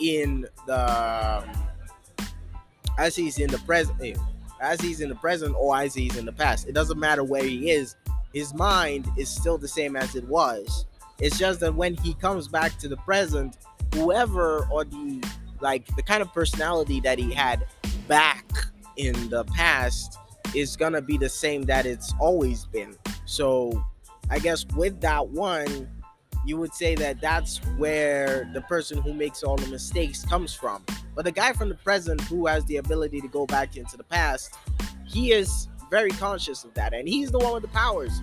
in 0.00 0.46
the 0.66 1.44
as 2.98 3.14
he's 3.14 3.38
in 3.38 3.48
the 3.50 3.58
present 3.58 3.98
eh, 4.02 4.14
as 4.60 4.80
he's 4.80 5.00
in 5.00 5.08
the 5.08 5.14
present 5.14 5.54
or 5.56 5.76
as 5.78 5.94
he's 5.94 6.16
in 6.16 6.24
the 6.24 6.32
past. 6.32 6.68
It 6.68 6.72
doesn't 6.72 6.98
matter 6.98 7.24
where 7.24 7.44
he 7.44 7.70
is. 7.70 7.96
His 8.32 8.52
mind 8.54 9.08
is 9.16 9.28
still 9.28 9.56
the 9.56 9.68
same 9.68 9.96
as 9.96 10.14
it 10.16 10.24
was. 10.24 10.86
It's 11.20 11.38
just 11.38 11.60
that 11.60 11.74
when 11.74 11.94
he 11.94 12.14
comes 12.14 12.48
back 12.48 12.76
to 12.78 12.88
the 12.88 12.96
present, 12.98 13.56
whoever 13.94 14.68
or 14.70 14.84
the 14.84 15.22
like 15.60 15.86
the 15.96 16.02
kind 16.02 16.22
of 16.22 16.32
personality 16.32 17.00
that 17.00 17.18
he 17.18 17.32
had 17.32 17.66
back 18.06 18.44
in 18.96 19.28
the 19.28 19.44
past 19.44 20.18
is 20.54 20.76
gonna 20.76 21.02
be 21.02 21.18
the 21.18 21.28
same 21.28 21.62
that 21.62 21.86
it's 21.86 22.14
always 22.20 22.64
been. 22.66 22.96
So 23.24 23.84
I 24.30 24.38
guess 24.38 24.64
with 24.76 25.00
that 25.00 25.28
one, 25.28 25.88
you 26.48 26.56
would 26.56 26.72
say 26.72 26.94
that 26.94 27.20
that's 27.20 27.58
where 27.76 28.50
the 28.54 28.62
person 28.62 29.02
who 29.02 29.12
makes 29.12 29.42
all 29.42 29.56
the 29.56 29.66
mistakes 29.66 30.24
comes 30.24 30.54
from. 30.54 30.82
But 31.14 31.26
the 31.26 31.32
guy 31.32 31.52
from 31.52 31.68
the 31.68 31.74
present 31.74 32.22
who 32.22 32.46
has 32.46 32.64
the 32.64 32.78
ability 32.78 33.20
to 33.20 33.28
go 33.28 33.44
back 33.44 33.76
into 33.76 33.98
the 33.98 34.04
past, 34.04 34.54
he 35.06 35.32
is 35.32 35.68
very 35.90 36.10
conscious 36.10 36.64
of 36.64 36.72
that, 36.74 36.94
and 36.94 37.06
he's 37.06 37.30
the 37.30 37.38
one 37.38 37.52
with 37.52 37.62
the 37.62 37.68
powers. 37.68 38.22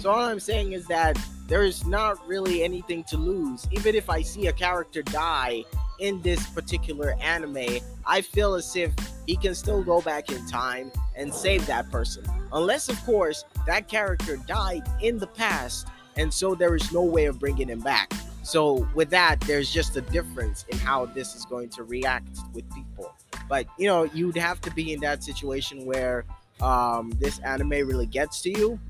So 0.00 0.10
all 0.10 0.24
I'm 0.24 0.40
saying 0.40 0.72
is 0.72 0.88
that 0.88 1.16
there 1.46 1.62
is 1.62 1.86
not 1.86 2.26
really 2.26 2.64
anything 2.64 3.04
to 3.04 3.16
lose. 3.16 3.68
Even 3.70 3.94
if 3.94 4.10
I 4.10 4.22
see 4.22 4.48
a 4.48 4.52
character 4.52 5.02
die 5.02 5.62
in 6.00 6.20
this 6.22 6.44
particular 6.50 7.14
anime, 7.20 7.78
I 8.04 8.22
feel 8.22 8.54
as 8.54 8.74
if 8.74 8.92
he 9.26 9.36
can 9.36 9.54
still 9.54 9.84
go 9.84 10.00
back 10.00 10.32
in 10.32 10.44
time 10.48 10.90
and 11.14 11.32
save 11.32 11.64
that 11.66 11.92
person. 11.92 12.24
Unless, 12.52 12.88
of 12.88 13.00
course, 13.04 13.44
that 13.66 13.86
character 13.86 14.36
died 14.48 14.82
in 15.00 15.18
the 15.18 15.28
past, 15.28 15.86
and 16.16 16.32
so 16.32 16.54
there 16.54 16.74
is 16.74 16.92
no 16.92 17.02
way 17.02 17.26
of 17.26 17.38
bringing 17.38 17.68
him 17.68 17.80
back. 17.80 18.12
So, 18.44 18.88
with 18.94 19.10
that, 19.10 19.40
there's 19.42 19.70
just 19.70 19.96
a 19.96 20.00
difference 20.00 20.64
in 20.68 20.76
how 20.78 21.06
this 21.06 21.36
is 21.36 21.44
going 21.44 21.68
to 21.70 21.84
react 21.84 22.38
with 22.52 22.68
people. 22.74 23.14
But, 23.48 23.66
you 23.78 23.86
know, 23.86 24.04
you'd 24.04 24.36
have 24.36 24.60
to 24.62 24.70
be 24.72 24.92
in 24.92 25.00
that 25.00 25.22
situation 25.22 25.86
where 25.86 26.24
um, 26.60 27.12
this 27.20 27.38
anime 27.40 27.70
really 27.70 28.06
gets 28.06 28.42
to 28.42 28.50
you 28.50 28.80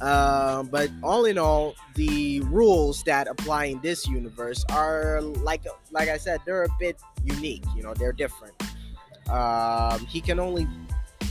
uh, 0.00 0.62
but 0.64 0.90
all 1.02 1.24
in 1.24 1.38
all, 1.38 1.74
the 1.94 2.40
rules 2.40 3.02
that 3.04 3.28
apply 3.28 3.66
in 3.66 3.80
this 3.80 4.06
universe 4.06 4.64
are 4.70 5.20
like 5.22 5.64
like 5.92 6.08
I 6.08 6.18
said, 6.18 6.40
they're 6.44 6.64
a 6.64 6.76
bit 6.78 7.00
unique. 7.24 7.64
You 7.76 7.82
know, 7.82 7.94
they're 7.94 8.12
different. 8.12 8.54
Um, 9.30 10.04
he 10.06 10.20
can 10.20 10.38
only 10.38 10.66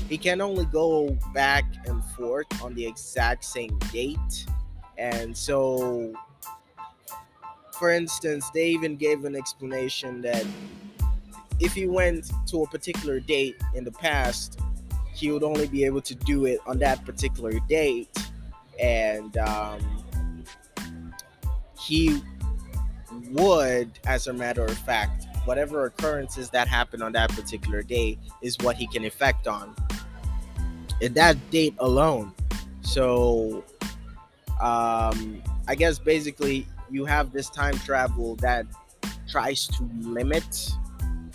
he 0.10 0.18
can 0.18 0.42
only 0.42 0.66
go 0.66 1.18
back 1.34 1.66
and 1.86 2.04
forth 2.16 2.48
on 2.62 2.74
the 2.76 2.86
exact 2.86 3.46
same 3.46 3.78
date, 3.92 4.46
and 4.98 5.36
so, 5.36 6.14
for 7.74 7.90
instance, 7.92 8.50
they 8.54 8.70
even 8.70 8.96
gave 8.96 9.26
an 9.26 9.36
explanation 9.36 10.22
that 10.22 10.46
if 11.60 11.74
he 11.74 11.88
went 11.88 12.32
to 12.48 12.64
a 12.64 12.68
particular 12.68 13.20
date 13.20 13.56
in 13.74 13.84
the 13.84 13.92
past, 13.92 14.60
he 15.14 15.32
would 15.32 15.44
only 15.44 15.68
be 15.68 15.84
able 15.86 16.02
to 16.02 16.16
do 16.16 16.46
it 16.46 16.60
on 16.66 16.80
that 16.80 17.06
particular 17.06 17.54
date. 17.70 18.10
And 18.80 19.38
um, 19.38 19.80
he 21.80 22.22
would, 23.30 24.00
as 24.06 24.28
a 24.28 24.34
matter 24.34 24.66
of 24.66 24.78
fact, 24.80 25.28
whatever 25.46 25.86
occurrences 25.86 26.50
that 26.50 26.68
happen 26.68 27.02
on 27.02 27.12
that 27.12 27.30
particular 27.32 27.84
day 27.84 28.18
is 28.42 28.58
what 28.60 28.76
he 28.76 28.88
can 28.88 29.06
effect 29.06 29.48
on 29.48 29.76
in 31.02 31.14
that 31.14 31.38
date 31.52 31.76
alone. 31.80 32.34
So, 32.82 33.64
um, 34.62 35.42
I 35.68 35.76
guess 35.76 36.00
basically 36.00 36.68
you 36.90 37.06
have 37.06 37.32
this 37.32 37.50
time 37.50 37.78
travel 37.80 38.36
that 38.38 38.66
tries 39.28 39.68
to 39.68 39.90
limit 40.02 40.72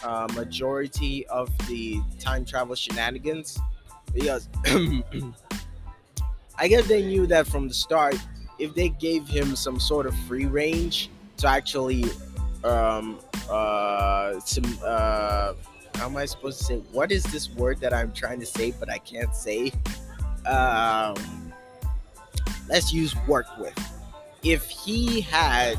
uh, 0.04 0.28
majority 0.34 1.26
of 1.26 1.50
the 1.66 2.00
time 2.18 2.44
travel 2.44 2.74
shenanigans 2.74 3.58
because 4.14 4.48
I 6.58 6.68
guess 6.68 6.86
they 6.88 7.02
knew 7.02 7.26
that 7.26 7.46
from 7.46 7.68
the 7.68 7.74
start. 7.74 8.16
If 8.58 8.74
they 8.74 8.88
gave 8.88 9.28
him 9.28 9.54
some 9.54 9.78
sort 9.78 10.06
of 10.06 10.14
free 10.26 10.46
range 10.46 11.10
to 11.38 11.48
actually, 11.48 12.04
um, 12.64 13.18
uh, 13.48 14.40
some, 14.40 14.78
uh, 14.84 15.52
how 15.98 16.06
am 16.06 16.16
I 16.16 16.26
supposed 16.26 16.58
to 16.60 16.64
say? 16.64 16.76
What 16.92 17.10
is 17.10 17.24
this 17.24 17.50
word 17.50 17.80
that 17.80 17.92
I'm 17.92 18.12
trying 18.12 18.38
to 18.38 18.46
say 18.46 18.72
but 18.78 18.88
I 18.88 18.98
can't 18.98 19.34
say? 19.34 19.72
Um, 20.46 21.52
let's 22.68 22.92
use 22.92 23.16
work 23.26 23.46
with. 23.58 23.76
If 24.44 24.68
he 24.68 25.20
had 25.20 25.76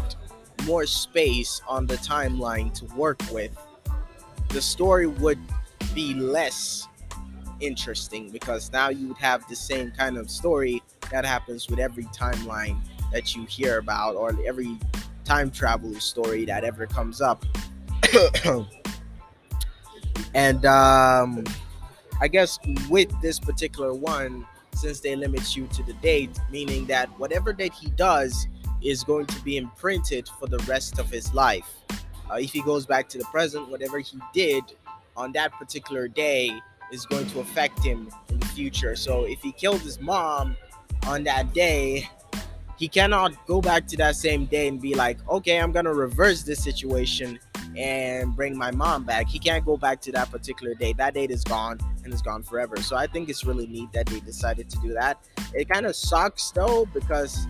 more 0.66 0.86
space 0.86 1.62
on 1.70 1.88
the 1.88 1.96
timeline 1.96 2.74
to 2.80 2.86
work 2.96 3.22
with, 3.32 3.58
the 4.50 4.62
story 4.62 5.08
would 5.08 5.40
be 5.96 6.14
less 6.14 6.90
interesting 7.62 8.30
because 8.30 8.74
now 8.74 8.90
you 8.90 9.08
would 9.08 9.18
have 9.18 9.48
the 9.48 9.56
same 9.56 9.90
kind 9.92 10.18
of 10.18 10.30
story 10.30 10.84
that 11.12 11.24
happens 11.24 11.70
with 11.70 11.80
every 11.80 12.04
timeline 12.06 12.78
that 13.14 13.38
you 13.38 13.46
hear 13.46 13.78
about 13.78 14.16
or 14.18 14.38
every 14.46 14.78
time 15.24 15.50
travel 15.50 15.94
story 15.96 16.44
that 16.44 16.66
ever 16.66 16.86
comes 16.86 17.22
up. 17.22 17.46
and 20.34 20.66
um, 20.66 21.44
I 22.22 22.28
guess 22.28 22.60
with 22.90 23.10
this 23.22 23.40
particular 23.40 23.94
one, 23.94 24.46
since 24.74 25.00
they 25.00 25.16
limit 25.16 25.56
you 25.56 25.68
to 25.68 25.84
the 25.84 25.94
date, 25.94 26.38
meaning 26.52 26.86
that 26.88 27.08
whatever 27.20 27.54
date 27.54 27.74
he 27.74 27.90
does 27.92 28.48
is 28.82 29.04
going 29.04 29.26
to 29.26 29.42
be 29.44 29.58
imprinted 29.58 30.30
for 30.40 30.48
the 30.48 30.60
rest 30.60 31.00
of 31.00 31.10
his 31.10 31.34
life. 31.34 31.70
Uh, 32.32 32.36
if 32.36 32.52
he 32.52 32.62
goes 32.62 32.86
back 32.86 33.10
to 33.10 33.18
the 33.18 33.26
present, 33.26 33.70
whatever 33.70 34.00
he 34.00 34.18
did 34.34 34.64
on 35.18 35.32
that 35.34 35.52
particular 35.54 36.08
day 36.08 36.52
is 36.92 37.06
going 37.06 37.28
to 37.28 37.40
affect 37.40 37.84
him 37.84 38.10
in 38.30 38.40
the 38.40 38.46
future. 38.48 38.96
So 38.96 39.26
if 39.26 39.42
he 39.42 39.52
killed 39.52 39.82
his 39.82 40.00
mom 40.00 40.56
on 41.08 41.24
that 41.24 41.54
day, 41.54 42.10
he 42.78 42.88
cannot 42.88 43.46
go 43.46 43.60
back 43.62 43.88
to 43.88 43.98
that 43.98 44.16
same 44.16 44.46
day 44.46 44.68
and 44.70 44.82
be 44.82 44.96
like, 44.96 45.18
okay, 45.28 45.58
I'm 45.58 45.72
gonna 45.72 45.94
reverse 45.94 46.44
this 46.44 46.64
situation 46.64 47.40
and 47.80 48.36
bring 48.36 48.58
my 48.58 48.72
mom 48.72 49.06
back. 49.06 49.30
He 49.30 49.40
can't 49.40 49.66
go 49.66 49.78
back 49.78 50.02
to 50.02 50.12
that 50.12 50.30
particular 50.30 50.74
date. 50.74 50.98
That 50.98 51.14
date 51.14 51.32
is 51.32 51.46
gone 51.46 51.80
and 52.04 52.14
is 52.14 52.22
gone 52.22 52.44
forever. 52.44 52.76
So 52.78 52.98
I 52.98 53.08
think 53.08 53.30
it's 53.30 53.46
really 53.46 53.68
neat 53.68 53.94
that 53.94 54.06
they 54.08 54.20
decided 54.20 54.70
to 54.70 54.78
do 54.80 54.94
that. 54.94 55.18
It 55.54 55.70
kind 55.70 55.86
of 55.86 55.96
sucks 55.96 56.52
though 56.52 56.86
because 56.94 57.48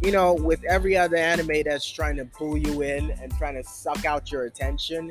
you 0.00 0.12
know, 0.12 0.34
with 0.34 0.62
every 0.64 0.96
other 0.96 1.16
anime 1.16 1.62
that's 1.64 1.88
trying 1.88 2.16
to 2.16 2.26
pull 2.26 2.56
you 2.56 2.82
in 2.82 3.10
and 3.22 3.34
trying 3.38 3.54
to 3.54 3.64
suck 3.64 4.04
out 4.04 4.30
your 4.30 4.44
attention, 4.44 5.10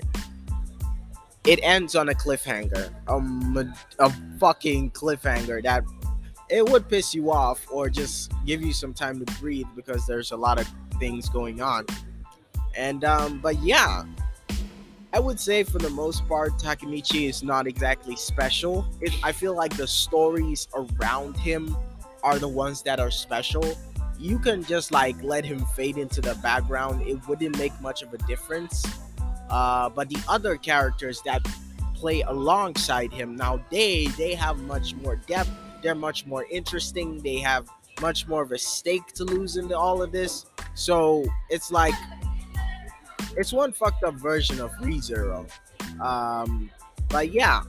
it 1.45 1.59
ends 1.63 1.95
on 1.95 2.09
a 2.09 2.13
cliffhanger, 2.13 2.93
a, 3.07 4.03
a 4.03 4.09
fucking 4.39 4.91
cliffhanger 4.91 5.63
that 5.63 5.83
it 6.49 6.69
would 6.69 6.87
piss 6.87 7.13
you 7.13 7.31
off 7.31 7.65
or 7.71 7.89
just 7.89 8.31
give 8.45 8.61
you 8.61 8.71
some 8.71 8.93
time 8.93 9.23
to 9.25 9.33
breathe 9.39 9.65
because 9.75 10.05
there's 10.05 10.31
a 10.31 10.37
lot 10.37 10.59
of 10.59 10.71
things 10.99 11.27
going 11.27 11.61
on. 11.61 11.85
And 12.75 13.03
um, 13.03 13.39
but 13.39 13.59
yeah, 13.61 14.03
I 15.13 15.19
would 15.19 15.39
say 15.39 15.63
for 15.63 15.79
the 15.79 15.89
most 15.89 16.27
part, 16.27 16.53
Takemichi 16.59 17.29
is 17.29 17.43
not 17.43 17.67
exactly 17.67 18.15
special. 18.15 18.87
It, 19.01 19.13
I 19.23 19.31
feel 19.31 19.55
like 19.55 19.75
the 19.77 19.87
stories 19.87 20.67
around 20.75 21.37
him 21.37 21.75
are 22.23 22.39
the 22.39 22.47
ones 22.47 22.81
that 22.83 22.99
are 22.99 23.11
special. 23.11 23.77
You 24.19 24.39
can 24.39 24.63
just 24.63 24.91
like 24.91 25.21
let 25.23 25.45
him 25.45 25.65
fade 25.75 25.97
into 25.97 26.21
the 26.21 26.35
background. 26.35 27.01
It 27.07 27.27
wouldn't 27.27 27.57
make 27.57 27.79
much 27.81 28.01
of 28.03 28.13
a 28.13 28.17
difference 28.19 28.83
Uh, 29.49 29.89
but 29.89 30.09
the 30.09 30.19
other 30.27 30.57
characters 30.57 31.21
that 31.25 31.41
play 31.95 32.21
alongside 32.23 33.13
him 33.13 33.35
now 33.35 33.63
they 33.71 34.07
they 34.17 34.33
have 34.35 34.57
much 34.59 34.95
more 34.95 35.15
depth. 35.27 35.51
They're 35.81 35.95
much 35.95 36.25
more 36.25 36.45
interesting. 36.51 37.21
They 37.23 37.37
have 37.39 37.69
much 38.01 38.27
more 38.27 38.41
of 38.43 38.51
a 38.51 38.57
stake 38.57 39.07
to 39.15 39.23
lose 39.23 39.57
into 39.57 39.77
all 39.77 40.01
of 40.01 40.11
this. 40.11 40.45
So 40.75 41.25
it's 41.49 41.71
like 41.71 41.93
it's 43.37 43.53
one 43.53 43.73
fucked 43.73 44.03
up 44.03 44.15
version 44.15 44.59
of 44.59 44.71
ReZero. 44.73 45.49
Um, 45.99 46.69
but 47.09 47.31
yeah, 47.31 47.63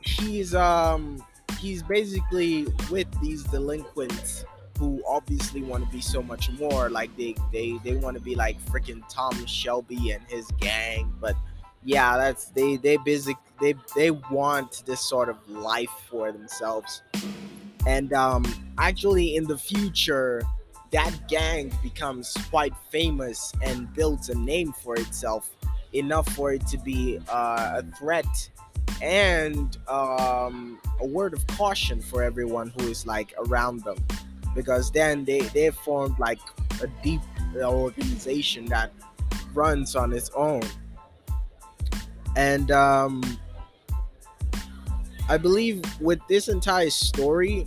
he's 0.00 0.54
um 0.54 1.22
he's 1.58 1.82
basically 1.82 2.66
with 2.90 3.08
these 3.20 3.42
delinquents 3.44 4.44
who 4.78 5.02
obviously 5.06 5.62
want 5.62 5.84
to 5.84 5.90
be 5.90 6.00
so 6.00 6.22
much 6.22 6.50
more 6.52 6.88
like 6.88 7.14
they 7.16 7.34
they 7.52 7.78
they 7.84 7.96
want 7.96 8.16
to 8.16 8.22
be 8.22 8.34
like 8.34 8.60
freaking 8.64 9.02
Tom 9.08 9.44
Shelby 9.46 10.12
and 10.12 10.22
his 10.26 10.46
gang 10.58 11.12
but 11.20 11.36
yeah 11.84 12.16
that's 12.16 12.46
they 12.46 12.76
they 12.76 12.96
basic 12.98 13.36
they 13.60 13.74
they 13.94 14.10
want 14.10 14.82
this 14.86 15.00
sort 15.00 15.28
of 15.28 15.36
life 15.48 15.90
for 16.08 16.32
themselves 16.32 17.02
and 17.86 18.12
um 18.14 18.44
actually 18.78 19.36
in 19.36 19.44
the 19.44 19.58
future 19.58 20.42
that 20.92 21.28
gang 21.28 21.72
becomes 21.82 22.34
quite 22.50 22.74
famous 22.90 23.52
and 23.62 23.92
builds 23.94 24.28
a 24.28 24.34
name 24.34 24.72
for 24.72 24.96
itself 24.96 25.50
enough 25.92 26.28
for 26.34 26.52
it 26.52 26.66
to 26.68 26.78
be 26.78 27.18
uh, 27.28 27.80
a 27.80 27.96
threat 27.96 28.50
and 29.02 29.78
um, 29.88 30.78
a 31.00 31.06
word 31.06 31.32
of 31.32 31.46
caution 31.48 32.00
for 32.00 32.22
everyone 32.22 32.72
who 32.78 32.88
is 32.88 33.06
like 33.06 33.34
around 33.38 33.82
them. 33.84 33.96
Because 34.54 34.90
then 34.90 35.24
they 35.24 35.40
they 35.40 35.70
formed 35.70 36.18
like 36.18 36.40
a 36.82 36.88
deep 37.02 37.20
organization 37.56 38.66
that 38.66 38.92
runs 39.54 39.94
on 39.94 40.12
its 40.12 40.30
own. 40.30 40.62
And 42.36 42.70
um, 42.70 43.22
i 45.30 45.36
believe 45.36 45.80
with 46.00 46.18
this 46.28 46.48
entire 46.48 46.90
story 46.90 47.64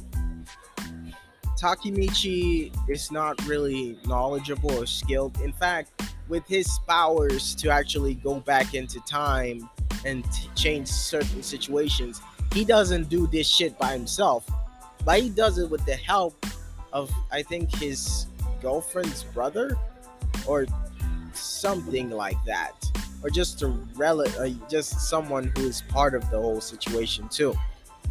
takemichi 1.63 2.73
is 2.89 3.09
not 3.09 3.41
really 3.45 3.97
knowledgeable 4.05 4.77
or 4.77 4.85
skilled 4.85 5.39
in 5.39 5.53
fact 5.53 6.03
with 6.27 6.45
his 6.45 6.67
powers 6.89 7.55
to 7.55 7.69
actually 7.69 8.15
go 8.15 8.41
back 8.41 8.73
into 8.73 8.99
time 9.05 9.69
and 10.05 10.25
t- 10.33 10.49
change 10.55 10.89
certain 10.89 11.41
situations. 11.41 12.21
He 12.53 12.65
doesn't 12.65 13.07
do 13.07 13.27
this 13.27 13.47
shit 13.47 13.79
by 13.79 13.93
himself, 13.93 14.45
but 15.05 15.21
he 15.21 15.29
does 15.29 15.57
it 15.57 15.69
with 15.69 15.85
the 15.85 15.95
help 15.95 16.45
of 16.91 17.09
I 17.31 17.41
think 17.43 17.73
his 17.73 18.27
girlfriend's 18.61 19.23
brother 19.23 19.77
or 20.45 20.65
something 21.31 22.09
like 22.09 22.43
that, 22.45 22.73
or 23.23 23.29
just 23.29 23.61
a 23.61 23.67
relative, 23.95 24.35
uh, 24.35 24.49
just 24.69 25.09
someone 25.09 25.51
who 25.55 25.67
is 25.67 25.81
part 25.87 26.13
of 26.13 26.29
the 26.29 26.41
whole 26.41 26.59
situation 26.59 27.29
too. 27.29 27.55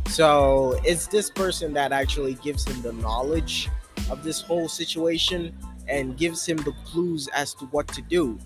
So 0.09 0.79
it's 0.85 1.07
this 1.07 1.31
person 1.31 1.73
that 1.75 1.93
actually 1.93 2.35
gives 2.35 2.67
him 2.67 2.83
the 2.83 2.93
knowledge 2.93 3.71
of 4.11 4.23
this 4.23 4.41
whole 4.41 4.69
situation 4.69 5.57
and 5.89 6.17
gives 6.17 6.47
him 6.47 6.59
the 6.59 6.73
clues 6.85 7.29
as 7.35 7.55
to 7.55 7.65
what 7.67 7.89
to 7.89 8.03
do 8.03 8.39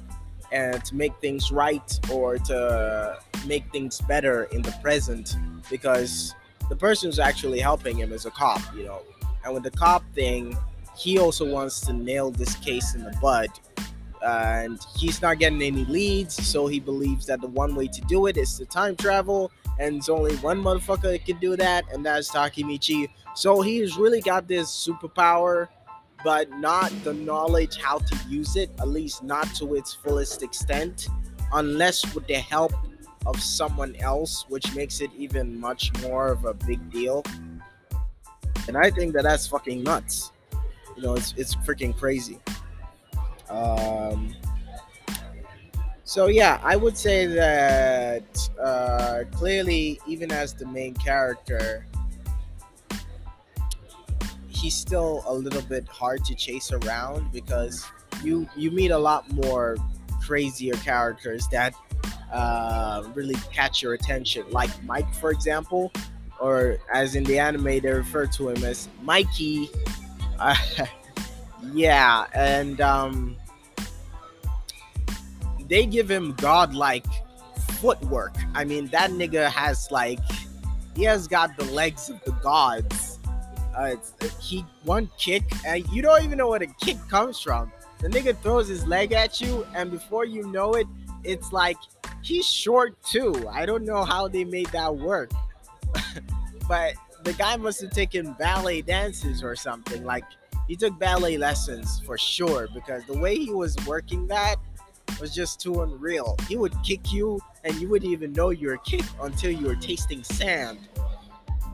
and 0.52 0.84
to 0.84 0.94
make 0.94 1.12
things 1.20 1.50
right 1.50 1.98
or 2.10 2.38
to 2.38 3.18
make 3.46 3.70
things 3.72 4.00
better 4.02 4.44
in 4.44 4.62
the 4.62 4.72
present 4.82 5.36
because 5.68 6.34
the 6.68 6.76
person 6.76 7.08
who's 7.08 7.18
actually 7.18 7.60
helping 7.60 7.96
him 7.96 8.12
is 8.12 8.26
a 8.26 8.30
cop, 8.30 8.60
you 8.74 8.84
know. 8.84 9.02
And 9.44 9.54
with 9.54 9.64
the 9.64 9.70
cop 9.70 10.04
thing, 10.14 10.56
he 10.96 11.18
also 11.18 11.44
wants 11.48 11.80
to 11.82 11.92
nail 11.92 12.30
this 12.30 12.54
case 12.56 12.94
in 12.94 13.02
the 13.02 13.16
bud. 13.20 13.48
and 14.24 14.84
he's 14.96 15.20
not 15.22 15.38
getting 15.38 15.62
any 15.62 15.84
leads, 15.84 16.34
so 16.34 16.66
he 16.66 16.80
believes 16.80 17.26
that 17.26 17.40
the 17.40 17.46
one 17.46 17.74
way 17.74 17.86
to 17.86 18.00
do 18.02 18.26
it 18.26 18.36
is 18.36 18.56
to 18.58 18.64
time 18.64 18.96
travel, 18.96 19.52
and 19.78 19.96
it's 19.96 20.08
only 20.08 20.36
one 20.36 20.62
motherfucker 20.62 21.02
that 21.02 21.24
can 21.24 21.38
do 21.38 21.56
that, 21.56 21.84
and 21.92 22.04
that's 22.04 22.30
Takemichi. 22.30 23.08
So 23.34 23.60
he's 23.60 23.96
really 23.96 24.20
got 24.20 24.48
this 24.48 24.68
superpower 24.68 25.68
but 26.26 26.50
not 26.58 26.92
the 27.04 27.14
knowledge 27.14 27.80
how 27.80 27.98
to 27.98 28.16
use 28.28 28.56
it, 28.56 28.68
at 28.80 28.88
least 28.88 29.22
not 29.22 29.46
to 29.54 29.76
its 29.76 29.94
fullest 29.94 30.42
extent, 30.42 31.08
unless 31.52 32.14
with 32.16 32.26
the 32.26 32.34
help 32.34 32.72
of 33.26 33.40
someone 33.40 33.94
else, 33.96 34.44
which 34.48 34.74
makes 34.74 35.00
it 35.00 35.10
even 35.16 35.58
much 35.58 35.92
more 36.02 36.26
of 36.26 36.44
a 36.44 36.52
big 36.52 36.90
deal. 36.90 37.24
And 38.66 38.76
I 38.76 38.90
think 38.90 39.12
that 39.14 39.22
that's 39.22 39.46
fucking 39.46 39.84
nuts. 39.84 40.32
You 40.96 41.02
know, 41.02 41.14
it's 41.14 41.32
it's 41.36 41.54
freaking 41.54 41.96
crazy. 41.96 42.40
Um, 43.48 44.34
so 46.06 46.28
yeah, 46.28 46.60
I 46.62 46.76
would 46.76 46.96
say 46.96 47.26
that 47.26 48.48
uh, 48.62 49.24
clearly, 49.32 50.00
even 50.06 50.30
as 50.30 50.54
the 50.54 50.64
main 50.64 50.94
character, 50.94 51.84
he's 54.46 54.76
still 54.76 55.24
a 55.26 55.34
little 55.34 55.62
bit 55.62 55.88
hard 55.88 56.24
to 56.26 56.36
chase 56.36 56.70
around 56.70 57.32
because 57.32 57.84
you 58.22 58.48
you 58.56 58.70
meet 58.70 58.92
a 58.92 58.98
lot 58.98 59.28
more 59.32 59.76
crazier 60.22 60.74
characters 60.74 61.48
that 61.48 61.74
uh, 62.32 63.02
really 63.16 63.34
catch 63.52 63.82
your 63.82 63.94
attention, 63.94 64.44
like 64.50 64.70
Mike, 64.84 65.12
for 65.12 65.32
example, 65.32 65.90
or 66.38 66.78
as 66.94 67.16
in 67.16 67.24
the 67.24 67.36
anime 67.36 67.64
they 67.64 67.80
refer 67.80 68.26
to 68.26 68.50
him 68.50 68.62
as 68.62 68.88
Mikey. 69.02 69.70
Uh, 70.38 70.54
yeah, 71.72 72.26
and 72.32 72.80
um, 72.80 73.36
they 75.68 75.86
give 75.86 76.10
him 76.10 76.34
godlike 76.34 77.06
footwork. 77.80 78.34
I 78.54 78.64
mean, 78.64 78.88
that 78.88 79.10
nigga 79.10 79.50
has 79.50 79.90
like 79.90 80.20
he 80.94 81.04
has 81.04 81.28
got 81.28 81.56
the 81.56 81.64
legs 81.66 82.08
of 82.08 82.22
the 82.24 82.32
gods 82.32 83.16
uh, 83.76 83.96
he 84.40 84.64
one 84.84 85.10
kick, 85.18 85.44
and 85.66 85.86
you 85.88 86.02
don't 86.02 86.24
even 86.24 86.38
know 86.38 86.48
where 86.48 86.58
the 86.58 86.66
kick 86.80 86.96
comes 87.08 87.40
from. 87.40 87.70
The 88.00 88.08
nigga 88.08 88.36
throws 88.38 88.68
his 88.68 88.86
leg 88.86 89.12
at 89.12 89.40
you, 89.40 89.66
and 89.74 89.90
before 89.90 90.24
you 90.24 90.46
know 90.48 90.72
it, 90.72 90.86
it's 91.24 91.52
like 91.52 91.76
he's 92.22 92.46
short 92.46 93.00
too. 93.02 93.46
I 93.50 93.66
don't 93.66 93.84
know 93.84 94.04
how 94.04 94.28
they 94.28 94.44
made 94.44 94.68
that 94.68 94.96
work, 94.96 95.30
but 96.68 96.94
the 97.22 97.34
guy 97.34 97.56
must 97.56 97.80
have 97.82 97.90
taken 97.90 98.32
ballet 98.34 98.80
dances 98.80 99.42
or 99.42 99.54
something. 99.54 100.04
Like 100.04 100.24
he 100.66 100.74
took 100.74 100.98
ballet 100.98 101.36
lessons 101.36 102.00
for 102.00 102.16
sure 102.16 102.68
because 102.72 103.04
the 103.04 103.18
way 103.18 103.36
he 103.36 103.52
was 103.52 103.76
working 103.86 104.26
that 104.28 104.56
was 105.20 105.34
just 105.34 105.60
too 105.60 105.82
unreal. 105.82 106.36
He 106.48 106.56
would 106.56 106.74
kick 106.82 107.12
you, 107.12 107.40
and 107.64 107.74
you 107.76 107.88
wouldn't 107.88 108.10
even 108.10 108.32
know 108.32 108.50
you 108.50 108.68
were 108.68 108.78
kicked 108.78 109.10
until 109.20 109.50
you 109.50 109.66
were 109.66 109.76
tasting 109.76 110.22
sand. 110.22 110.78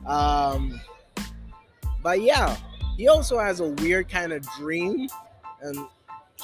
Um, 0.06 0.80
but 2.02 2.20
yeah, 2.20 2.56
he 2.96 3.08
also 3.08 3.38
has 3.38 3.60
a 3.60 3.68
weird 3.68 4.08
kind 4.08 4.32
of 4.32 4.46
dream, 4.58 5.08
and 5.60 5.78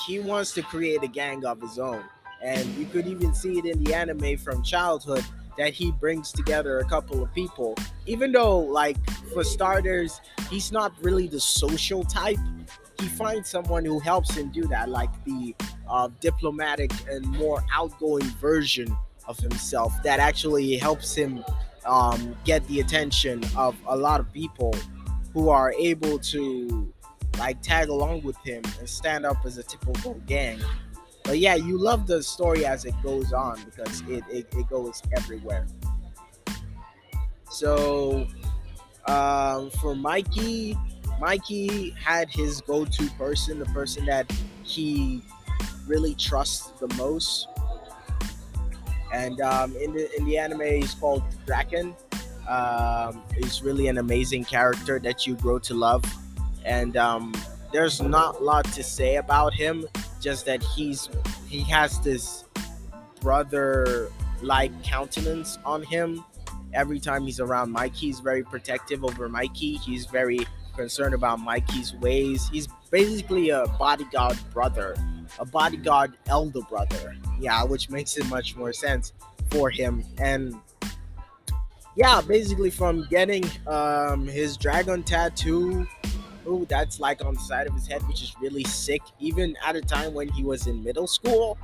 he 0.07 0.21
wants 0.21 0.53
to 0.53 0.63
create 0.63 1.03
a 1.03 1.09
gang 1.09 1.45
of 1.45 1.61
his 1.61 1.79
own. 1.79 2.03
And 2.43 2.67
you 2.77 2.87
could 2.87 3.07
even 3.07 3.35
see 3.35 3.59
it 3.59 3.65
in 3.65 3.83
the 3.83 3.95
anime 3.95 4.37
from 4.37 4.63
childhood 4.63 5.25
that 5.57 5.75
he 5.75 5.91
brings 5.91 6.31
together 6.31 6.79
a 6.79 6.85
couple 6.85 7.21
of 7.23 7.35
people. 7.35 7.75
Even 8.07 8.31
though, 8.31 8.59
like, 8.59 8.97
for 9.33 9.43
starters, 9.43 10.21
he's 10.49 10.71
not 10.71 10.93
really 11.03 11.27
the 11.27 11.41
social 11.41 12.05
type, 12.05 12.39
he 13.01 13.09
finds 13.09 13.49
someone 13.49 13.85
who 13.85 13.99
helps 13.99 14.35
him 14.35 14.51
do 14.51 14.63
that, 14.69 14.89
like 14.89 15.11
the 15.25 15.55
uh, 15.89 16.09
diplomatic 16.21 16.91
and 17.09 17.27
more 17.27 17.65
outgoing 17.73 18.25
version 18.41 18.97
of 19.27 19.39
himself 19.39 19.93
that 20.03 20.19
actually 20.21 20.77
helps 20.77 21.15
him 21.15 21.45
um, 21.85 22.37
get 22.45 22.67
the 22.69 22.81
attention 22.81 23.43
of 23.57 23.77
a 23.87 23.97
lot 23.97 24.21
of 24.21 24.33
people 24.33 24.75
who 25.33 25.49
are 25.49 25.73
able 25.79 26.19
to 26.19 26.93
like 27.39 27.61
tag 27.63 27.89
along 27.89 28.23
with 28.23 28.37
him 28.39 28.63
and 28.79 28.89
stand 28.89 29.25
up 29.25 29.37
as 29.45 29.59
a 29.59 29.63
typical 29.63 30.15
gang. 30.27 30.59
But 31.25 31.39
yeah, 31.39 31.55
you 31.55 31.79
love 31.79 32.07
the 32.07 32.23
story 32.23 32.65
as 32.65 32.85
it 32.85 32.95
goes 33.03 33.33
on 33.33 33.63
because 33.65 34.01
it, 34.09 34.25
it, 34.31 34.47
it 34.53 34.69
goes 34.69 35.03
everywhere. 35.17 35.67
So 37.51 38.27
um, 39.07 39.71
for 39.71 39.95
Mikey, 39.95 40.77
Mikey 41.21 41.91
had 41.91 42.31
his 42.31 42.61
go-to 42.61 43.11
person, 43.11 43.59
the 43.59 43.67
person 43.67 44.07
that 44.07 44.31
he 44.63 45.23
really 45.89 46.15
trust 46.15 46.79
the 46.79 46.89
most. 46.95 47.49
And 49.13 49.41
um, 49.41 49.75
in 49.77 49.93
the 49.93 50.15
in 50.17 50.25
the 50.27 50.39
anime, 50.39 50.61
he's 50.61 50.95
called 50.95 51.23
Draken. 51.47 51.97
Um, 52.49 53.23
he's 53.37 53.63
really 53.63 53.89
an 53.89 53.99
amazing 53.99 54.45
character 54.45 54.99
that 55.01 55.27
you 55.27 55.35
grow 55.35 55.59
to 55.61 55.75
love, 55.75 56.05
and 56.65 56.97
um, 56.97 57.35
there's 57.73 58.01
not 58.01 58.41
a 58.41 58.45
lot 58.45 58.65
to 58.67 58.83
say 58.83 59.17
about 59.17 59.55
him. 59.55 59.87
Just 60.21 60.47
that 60.47 60.63
he's 60.63 61.09
he 61.49 61.61
has 61.63 62.01
this 62.01 62.45
brother-like 63.21 64.83
countenance 64.83 65.59
on 65.65 65.83
him. 65.83 66.25
Every 66.75 67.01
time 67.01 67.25
he's 67.25 67.41
around 67.41 67.73
Mikey, 67.73 68.07
he's 68.07 68.21
very 68.21 68.43
protective 68.43 69.05
over 69.05 69.29
Mikey. 69.29 69.77
He's 69.77 70.07
very 70.07 70.41
concerned 70.77 71.15
about 71.15 71.41
Mikey's 71.41 71.95
ways. 71.95 72.49
He's 72.53 72.69
basically 72.91 73.51
a 73.51 73.67
bodyguard 73.79 74.39
brother, 74.53 74.95
a 75.39 75.45
bodyguard 75.45 76.15
elder 76.27 76.61
brother 76.69 77.15
yeah, 77.41 77.63
which 77.65 77.89
makes 77.91 78.17
it 78.17 78.27
much 78.29 78.57
more 78.57 78.73
sense 78.73 79.13
for 79.51 79.71
him. 79.71 80.05
And 80.19 80.55
yeah, 81.97 82.21
basically 82.21 82.71
from 82.71 83.07
getting 83.11 83.45
um, 83.67 84.27
his 84.27 84.57
dragon 84.57 85.03
tattoo, 85.03 85.87
ooh, 86.47 86.67
that's 86.69 87.01
like 87.01 87.25
on 87.25 87.35
the 87.35 87.41
side 87.41 87.67
of 87.67 87.75
his 87.75 87.87
head, 87.87 88.07
which 88.09 88.23
is 88.23 88.35
really 88.41 88.65
sick. 88.65 89.03
Even 89.19 89.57
at 89.65 89.77
a 89.77 89.81
time 89.81 90.15
when 90.15 90.29
he 90.29 90.43
was 90.43 90.67
in 90.67 90.83
middle 90.83 91.07
school, 91.07 91.59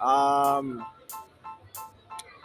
um, 0.00 0.84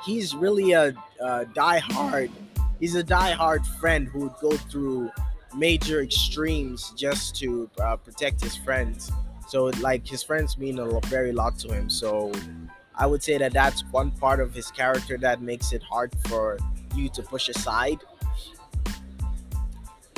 he's 0.06 0.36
really 0.36 0.72
a, 0.72 0.94
a 1.20 1.46
die-hard. 1.54 2.32
He's 2.80 2.96
a 2.96 3.04
die-hard 3.04 3.66
friend 3.80 4.08
who 4.08 4.20
would 4.22 4.36
go 4.42 4.52
through 4.52 5.12
major 5.56 6.02
extremes 6.02 6.94
just 6.98 7.36
to 7.36 7.70
uh, 7.80 7.96
protect 7.98 8.42
his 8.42 8.56
friends. 8.56 9.12
So 9.52 9.66
like 9.82 10.08
his 10.08 10.24
friends 10.24 10.58
mean 10.58 10.80
a 10.80 10.88
very 11.08 11.34
lot 11.34 11.60
to 11.60 11.74
him. 11.74 11.90
So 11.90 12.32
I 12.96 13.06
would 13.06 13.22
say 13.22 13.38
that 13.38 13.52
that's 13.52 13.84
one 13.92 14.12
part 14.12 14.40
of 14.40 14.54
his 14.54 14.72
character 14.72 15.18
that 15.18 15.42
makes 15.42 15.74
it 15.74 15.84
hard 15.84 16.16
for 16.30 16.58
you 16.96 17.10
to 17.10 17.22
push 17.22 17.50
aside. 17.50 18.00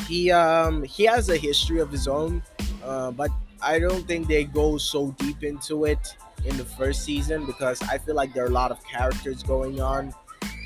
He 0.08 0.30
um 0.30 0.84
he 0.84 1.06
has 1.06 1.30
a 1.30 1.38
history 1.38 1.80
of 1.80 1.90
his 1.90 2.08
own, 2.08 2.44
uh, 2.84 3.10
but 3.10 3.32
I 3.60 3.80
don't 3.80 4.06
think 4.06 4.28
they 4.28 4.44
go 4.44 4.78
so 4.78 5.16
deep 5.18 5.44
into 5.44 5.86
it 5.86 6.16
in 6.46 6.56
the 6.56 6.66
first 6.66 7.04
season 7.04 7.48
because 7.48 7.82
I 7.82 7.98
feel 7.98 8.14
like 8.14 8.36
there 8.36 8.44
are 8.44 8.54
a 8.56 8.60
lot 8.62 8.70
of 8.70 8.86
characters 8.86 9.42
going 9.42 9.82
on, 9.82 10.14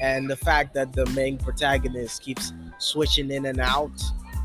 and 0.01 0.29
the 0.29 0.35
fact 0.35 0.73
that 0.73 0.91
the 0.91 1.05
main 1.11 1.37
protagonist 1.37 2.21
keeps 2.21 2.51
switching 2.79 3.31
in 3.31 3.45
and 3.45 3.61
out 3.61 3.97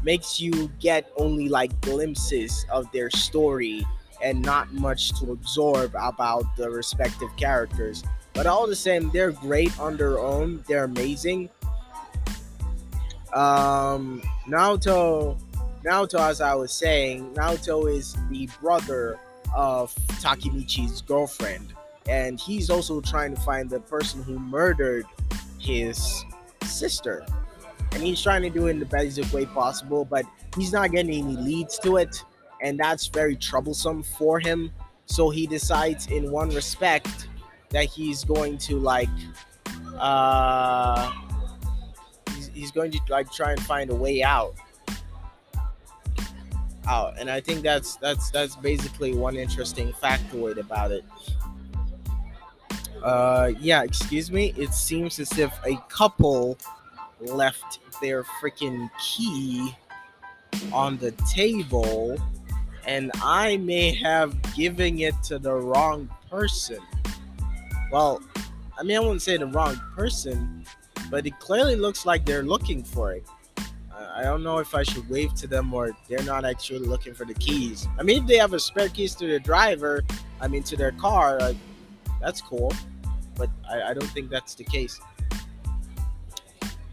makes 0.05 0.41
you 0.41 0.71
get 0.79 1.11
only 1.17 1.49
like 1.49 1.73
glimpses 1.81 2.65
of 2.71 2.87
their 2.93 3.11
story 3.11 3.85
and 4.23 4.41
not 4.41 4.73
much 4.73 5.19
to 5.21 5.33
absorb 5.33 5.93
about 5.99 6.57
the 6.57 6.71
respective 6.71 7.29
characters. 7.37 8.05
But 8.35 8.47
all 8.47 8.67
the 8.67 8.77
same, 8.77 9.11
they're 9.11 9.33
great 9.33 9.79
on 9.79 9.97
their 9.97 10.19
own. 10.19 10.65
They're 10.67 10.85
amazing. 10.85 11.51
Um, 13.35 14.23
Naoto, 14.47 15.39
Naoto, 15.85 16.21
as 16.21 16.41
I 16.41 16.55
was 16.55 16.73
saying, 16.73 17.35
Naoto 17.35 17.93
is 17.93 18.17
the 18.31 18.49
brother 18.61 19.19
of 19.55 19.95
Takemichi's 20.21 21.03
girlfriend, 21.03 21.75
and 22.09 22.39
he's 22.39 22.71
also 22.71 23.01
trying 23.01 23.35
to 23.35 23.41
find 23.41 23.69
the 23.69 23.81
person 23.81 24.23
who 24.23 24.39
murdered 24.39 25.07
his 25.59 26.25
sister. 26.63 27.25
And 27.93 28.03
he's 28.03 28.23
trying 28.23 28.43
to 28.43 28.51
do 28.51 28.69
it 28.69 28.71
in 28.71 28.79
the 28.79 28.87
basic 28.87 29.31
way 29.33 29.45
possible, 29.45 30.05
but 30.05 30.25
he's 30.57 30.73
not 30.73 30.91
getting 30.93 31.25
any 31.25 31.37
leads 31.37 31.79
to 31.81 31.99
it, 31.99 32.25
and 32.63 32.79
that's 32.79 33.09
very 33.09 33.37
troublesome 33.37 34.03
for 34.03 34.39
him. 34.41 34.71
So 35.07 35.29
he 35.31 35.47
decides, 35.47 36.07
in 36.07 36.31
one 36.31 36.49
respect, 36.51 37.29
that 37.71 37.87
he's 37.87 38.25
going 38.25 38.57
to 38.59 38.79
like, 38.79 39.09
uh, 39.99 41.13
he's, 42.35 42.49
he's 42.55 42.71
going 42.71 42.93
to 42.93 43.01
like 43.09 43.31
try 43.33 43.51
and 43.53 43.61
find 43.63 43.91
a 43.91 43.95
way 43.95 44.23
out. 44.23 44.55
Out 46.89 47.15
and 47.17 47.31
i 47.31 47.41
think 47.41 47.63
that's 47.63 47.95
that's 47.97 48.33
that's 48.33 48.57
basically 48.57 49.15
one 49.15 49.37
interesting 49.37 49.93
factoid 49.93 50.59
about 50.59 50.91
it. 50.91 51.05
Uh 53.05 53.53
yeah 53.61 53.85
excuse 53.85 54.33
me. 54.33 54.53
It 54.57 54.75
seems 54.75 55.21
as 55.21 55.39
if 55.39 55.57
a 55.65 55.77
couple 55.89 56.59
left 57.21 57.79
their 58.01 58.25
freaking 58.25 58.91
key 59.01 59.73
on 60.73 60.99
the 60.99 61.13
table 61.33 62.19
and 62.87 63.11
i 63.23 63.57
may 63.59 63.93
have 63.93 64.35
given 64.55 64.99
it 64.99 65.15
to 65.23 65.39
the 65.39 65.53
wrong 65.53 66.09
person 66.31 66.81
well 67.91 68.21
i 68.79 68.83
mean 68.83 68.97
i 68.97 69.01
wouldn't 69.01 69.23
say 69.23 69.37
the 69.37 69.47
wrong 69.47 69.81
person 69.95 70.65
but 71.11 71.27
it 71.27 71.39
clearly 71.39 71.77
looks 71.77 72.07
like 72.07 72.25
they're 72.25 72.43
looking 72.43 72.83
for 72.83 73.13
it 73.13 73.27
I 74.15 74.23
don't 74.23 74.43
know 74.43 74.59
if 74.59 74.75
I 74.75 74.83
should 74.83 75.09
wave 75.09 75.35
to 75.37 75.47
them 75.47 75.73
or 75.73 75.97
they're 76.09 76.23
not 76.23 76.45
actually 76.45 76.81
looking 76.81 77.15
for 77.15 77.25
the 77.25 77.35
keys. 77.35 77.89
I 77.99 78.03
mean, 78.03 78.23
if 78.23 78.29
they 78.29 78.37
have 78.37 78.53
a 78.53 78.61
spare 78.61 78.89
keys 78.89 79.15
to 79.17 79.27
their 79.27 79.39
driver, 79.39 80.05
I 80.41 80.49
mean, 80.49 80.63
to 80.65 80.77
their 80.77 80.93
car, 80.93 81.39
like, 81.39 81.57
that's 82.21 82.41
cool. 82.41 82.73
But 83.37 83.49
I, 83.69 83.83
I 83.83 83.95
don't 83.95 84.09
think 84.09 84.29
that's 84.29 84.55
the 84.55 84.65
case. 84.65 85.01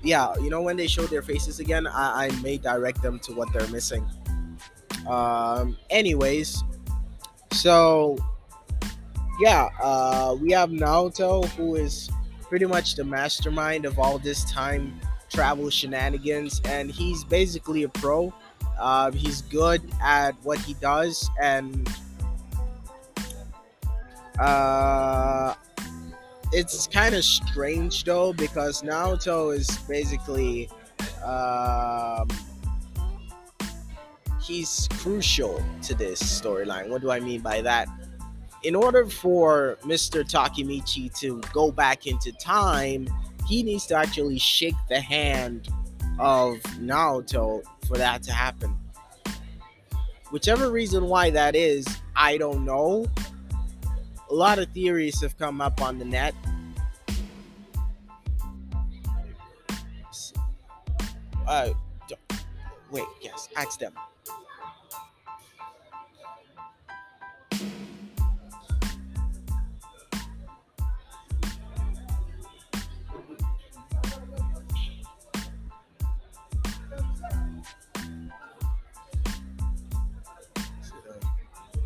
Yeah, 0.01 0.33
you 0.41 0.49
know, 0.49 0.61
when 0.61 0.77
they 0.77 0.87
show 0.87 1.05
their 1.07 1.21
faces 1.21 1.59
again, 1.59 1.85
I, 1.85 2.27
I 2.27 2.41
may 2.41 2.57
direct 2.57 3.01
them 3.01 3.19
to 3.19 3.33
what 3.33 3.51
they're 3.51 3.67
missing. 3.67 4.05
Um, 5.07 5.77
anyways, 5.89 6.63
so 7.53 8.17
yeah, 9.39 9.69
uh, 9.81 10.35
we 10.39 10.51
have 10.51 10.69
Naoto, 10.69 11.45
who 11.49 11.75
is 11.75 12.09
pretty 12.43 12.65
much 12.65 12.95
the 12.95 13.03
mastermind 13.03 13.85
of 13.85 13.97
all 13.99 14.19
this 14.19 14.49
time 14.51 14.99
travel 15.29 15.69
shenanigans, 15.69 16.61
and 16.65 16.91
he's 16.91 17.23
basically 17.23 17.83
a 17.83 17.89
pro. 17.89 18.33
Uh, 18.79 19.11
he's 19.11 19.41
good 19.43 19.81
at 20.01 20.31
what 20.43 20.57
he 20.59 20.73
does, 20.75 21.29
and 21.41 21.89
uh, 24.39 25.53
it's 26.51 26.87
kind 26.87 27.13
of 27.13 27.23
strange 27.23 28.03
though 28.03 28.33
because 28.33 28.81
Naoto 28.81 29.55
is 29.55 29.69
basically 29.79 30.69
um, 31.23 32.27
he's 34.49 34.87
crucial 34.93 35.63
to 35.83 35.93
this 35.93 36.19
storyline. 36.21 36.89
What 36.89 37.01
do 37.01 37.11
I 37.11 37.19
mean 37.19 37.41
by 37.41 37.61
that? 37.61 37.87
In 38.63 38.75
order 38.75 39.05
for 39.05 39.77
Mr. 39.83 40.23
Takemichi 40.27 41.17
to 41.19 41.39
go 41.53 41.71
back 41.71 42.07
into 42.07 42.31
time, 42.31 43.07
he 43.47 43.61
needs 43.61 43.85
to 43.87 43.95
actually 43.95 44.39
shake 44.39 44.75
the 44.89 44.99
hand 44.99 45.69
of 46.17 46.55
Naoto 46.81 47.63
for 47.87 47.97
that 47.97 48.23
to 48.23 48.33
happen. 48.33 48.75
Whichever 50.31 50.71
reason 50.71 51.05
why 51.05 51.29
that 51.29 51.55
is, 51.55 51.87
I 52.15 52.37
don't 52.37 52.65
know. 52.65 53.05
A 54.29 54.33
lot 54.33 54.57
of 54.57 54.67
theories 54.71 55.21
have 55.21 55.37
come 55.37 55.61
up 55.61 55.79
on 55.79 55.99
the 55.99 56.05
net. 56.05 56.33
Uh, 61.47 61.69
wait, 62.91 63.05
yes, 63.21 63.47
ask 63.55 63.79
them. 63.79 63.93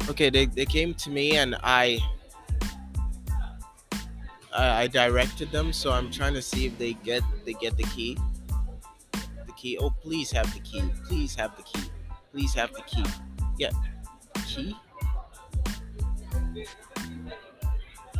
Okay 0.09 0.29
they, 0.29 0.45
they 0.45 0.65
came 0.65 0.93
to 0.93 1.09
me 1.09 1.37
and 1.37 1.55
i 1.63 1.99
I, 4.53 4.83
I 4.83 4.87
directed 4.87 5.51
them 5.51 5.73
so 5.73 5.91
i'm 5.91 6.11
trying 6.11 6.33
to 6.33 6.41
see 6.41 6.65
if 6.65 6.77
they 6.77 6.93
get 6.93 7.23
they 7.45 7.53
get 7.53 7.75
the 7.77 7.83
key. 7.83 8.17
The 9.45 9.51
key 9.53 9.77
oh 9.79 9.91
please 10.01 10.31
have 10.31 10.53
the 10.53 10.59
key 10.59 10.83
please 11.07 11.35
have 11.35 11.55
the 11.57 11.63
key 11.63 11.89
please 12.31 12.53
have 12.53 12.73
the 12.73 12.81
key. 12.81 13.05
Yeah 13.57 13.71
key? 14.53 14.75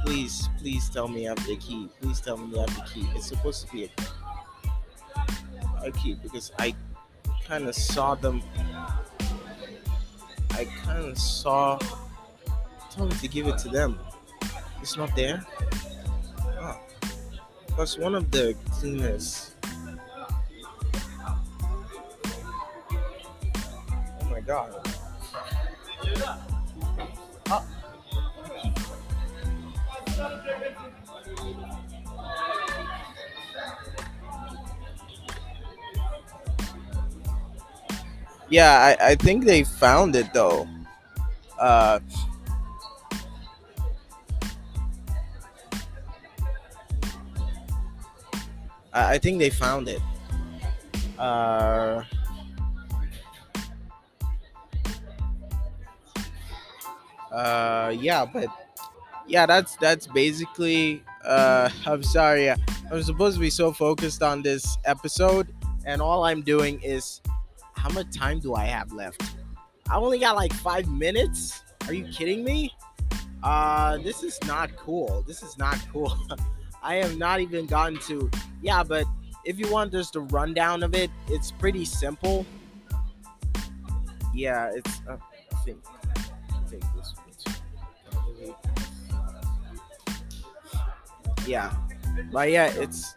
Please 0.06 0.50
please 0.58 0.89
tell 0.89 1.08
me 1.08 1.28
I 1.28 1.30
have 1.30 1.46
the 1.46 1.58
key 1.58 1.89
please 2.02 2.19
tell 2.19 2.38
me 2.38 2.58
I 2.58 2.62
have 2.62 2.76
the 2.76 2.84
key. 2.93 3.08
It's 3.15 3.28
supposed 3.28 3.65
to 3.67 3.74
be 3.74 3.86
a, 3.86 3.89
a 5.86 5.91
key 5.91 6.17
because 6.22 6.52
i 6.60 6.74
kind 7.46 7.67
of 7.67 7.76
saw 7.76 8.15
them 8.15 8.41
I 10.54 10.66
kind 10.86 11.06
of 11.06 11.18
saw. 11.18 11.80
Told 12.92 13.10
me 13.12 13.18
to 13.20 13.28
give 13.28 13.48
it 13.48 13.58
to 13.60 13.70
them. 13.70 14.00
It's 14.82 14.96
not 14.98 15.16
there. 15.16 15.44
Oh. 16.60 16.80
Because 17.66 17.98
one 17.98 18.13
of 18.13 18.30
the 18.30 18.56
cleaners. 18.72 19.56
Oh 24.22 24.30
my 24.30 24.42
god. 24.42 24.76
Oh. 27.50 27.66
Yeah, 38.54 38.96
I, 39.02 39.13
I 39.13 39.16
think 39.16 39.46
they 39.46 39.63
found 39.63 40.16
it 40.16 40.32
though. 40.32 40.68
Uh, 41.58 42.00
I, 48.94 49.13
I 49.13 49.18
think 49.18 49.39
they 49.39 49.50
found 49.50 49.89
it. 49.89 50.00
Uh, 51.18 52.04
uh, 57.32 57.92
yeah, 58.00 58.24
but 58.24 58.50
yeah, 59.26 59.48
that's 59.48 59.76
that's 59.78 60.06
basically. 60.06 61.02
Uh, 61.26 61.72
I'm 61.88 62.04
sorry. 62.04 62.52
I'm 62.52 63.02
supposed 63.02 63.38
to 63.38 63.42
be 63.42 63.50
so 63.50 63.74
focused 63.74 64.22
on 64.22 64.44
this 64.44 64.78
episode, 64.86 65.48
and 65.88 66.04
all 66.04 66.24
I'm 66.24 66.44
doing 66.44 66.80
is, 66.84 67.20
how 67.84 67.89
much 67.89 68.15
time 68.15 68.39
do 68.39 68.56
I 68.56 68.63
have 68.63 68.93
left? 68.93 69.22
I 69.89 69.98
only 69.98 70.17
got 70.17 70.38
like 70.38 70.54
five 70.54 70.88
minutes. 70.88 71.62
Are 71.86 71.93
you 71.93 72.06
kidding 72.06 72.41
me? 72.46 72.74
Uh, 73.43 73.98
this 73.98 74.24
is 74.24 74.39
not 74.46 74.74
cool. 74.78 75.22
This 75.28 75.43
is 75.43 75.58
not 75.58 75.78
cool. 75.91 76.17
I 76.82 76.96
have 76.96 77.17
not 77.17 77.41
even 77.41 77.65
gotten 77.65 78.00
to. 78.08 78.32
Yeah, 78.62 78.84
but 78.84 79.04
if 79.43 79.60
you 79.60 79.69
want 79.69 79.91
just 79.91 80.15
a 80.15 80.22
rundown 80.22 80.82
of 80.82 80.96
it, 80.96 81.12
it's 81.28 81.52
pretty 81.52 81.84
simple. 81.84 82.46
Yeah, 84.34 84.72
it's. 84.74 85.02
Uh, 85.06 85.17
I 85.52 85.56
think. 85.65 85.84
I 85.86 86.69
think 86.69 86.84
this 86.96 87.13
one's 87.17 87.58
Yeah, 91.46 91.76
but 92.32 92.50
yeah, 92.50 92.67
it's. 92.67 93.15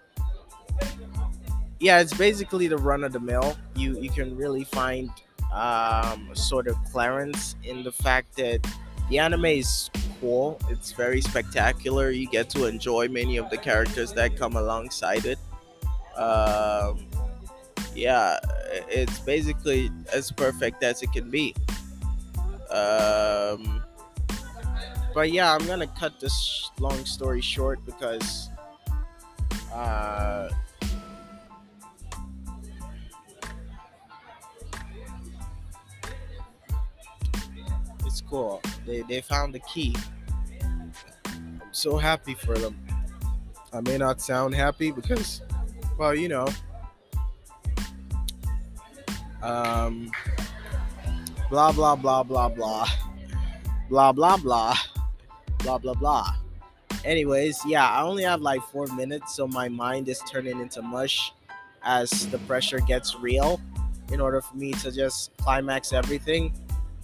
Yeah, 1.78 2.00
it's 2.00 2.16
basically 2.16 2.68
the 2.68 2.78
run 2.78 3.04
of 3.04 3.12
the 3.12 3.20
mill. 3.20 3.56
You 3.74 3.98
you 4.00 4.10
can 4.10 4.36
really 4.36 4.64
find 4.64 5.10
um, 5.52 6.30
sort 6.34 6.68
of 6.68 6.76
clearance 6.90 7.56
in 7.64 7.82
the 7.82 7.92
fact 7.92 8.36
that 8.36 8.66
the 9.10 9.18
anime 9.18 9.44
is 9.44 9.90
cool. 10.20 10.58
It's 10.70 10.92
very 10.92 11.20
spectacular. 11.20 12.10
You 12.10 12.28
get 12.28 12.50
to 12.50 12.66
enjoy 12.66 13.08
many 13.08 13.36
of 13.36 13.50
the 13.50 13.58
characters 13.58 14.12
that 14.14 14.36
come 14.36 14.56
alongside 14.56 15.26
it. 15.26 15.38
Um, 16.16 17.06
yeah, 17.94 18.38
it's 18.88 19.18
basically 19.20 19.90
as 20.12 20.32
perfect 20.32 20.82
as 20.82 21.02
it 21.02 21.12
can 21.12 21.30
be. 21.30 21.54
Um, 22.70 23.82
but 25.14 25.30
yeah, 25.30 25.54
I'm 25.54 25.66
gonna 25.66 25.86
cut 25.86 26.20
this 26.20 26.70
long 26.78 27.04
story 27.04 27.40
short 27.40 27.84
because 27.86 28.48
uh, 29.72 30.48
cool. 38.28 38.62
They 38.86 39.02
they 39.02 39.20
found 39.20 39.54
the 39.54 39.60
key. 39.60 39.94
I'm 41.26 41.62
so 41.72 41.96
happy 41.96 42.34
for 42.34 42.56
them. 42.56 42.76
I 43.72 43.80
may 43.80 43.98
not 43.98 44.20
sound 44.20 44.54
happy 44.54 44.90
because, 44.90 45.42
well, 45.98 46.14
you 46.14 46.28
know, 46.28 46.46
um, 49.42 50.10
blah 51.50 51.72
blah 51.72 51.96
blah 51.96 52.22
blah 52.22 52.48
blah, 52.48 52.86
blah 53.90 54.12
blah 54.12 54.36
blah, 54.36 54.76
blah 55.58 55.78
blah 55.78 55.94
blah. 55.94 56.30
Anyways, 57.04 57.60
yeah, 57.66 57.88
I 57.88 58.02
only 58.02 58.24
have 58.24 58.40
like 58.40 58.62
four 58.72 58.86
minutes, 58.88 59.34
so 59.36 59.46
my 59.46 59.68
mind 59.68 60.08
is 60.08 60.20
turning 60.30 60.60
into 60.60 60.82
mush 60.82 61.32
as 61.84 62.26
the 62.28 62.38
pressure 62.40 62.80
gets 62.80 63.14
real 63.16 63.60
in 64.12 64.20
order 64.20 64.40
for 64.40 64.56
me 64.56 64.72
to 64.72 64.90
just 64.90 65.36
climax 65.36 65.92
everything. 65.92 66.52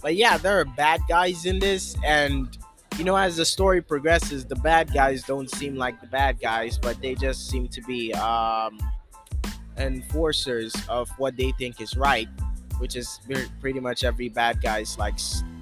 But 0.03 0.17
yeah, 0.17 0.37
there 0.37 0.59
are 0.59 0.65
bad 0.65 0.99
guys 1.07 1.45
in 1.45 1.59
this, 1.59 1.95
and 2.03 2.55
you 2.97 3.05
know, 3.05 3.15
as 3.15 3.37
the 3.37 3.45
story 3.45 3.81
progresses, 3.81 4.43
the 4.43 4.57
bad 4.57 4.93
guys 4.93 5.23
don't 5.23 5.49
seem 5.49 5.77
like 5.77 5.99
the 6.01 6.07
bad 6.07 6.41
guys, 6.41 6.77
but 6.77 7.01
they 7.01 7.15
just 7.15 7.49
seem 7.49 7.69
to 7.69 7.81
be 7.83 8.13
um, 8.13 8.77
enforcers 9.77 10.75
of 10.89 11.09
what 11.17 11.37
they 11.37 11.53
think 11.57 11.79
is 11.79 11.95
right, 11.95 12.27
which 12.79 12.97
is 12.97 13.21
pretty 13.61 13.79
much 13.79 14.03
every 14.03 14.27
bad 14.27 14.61
guy's 14.61 14.97
like 14.97 15.15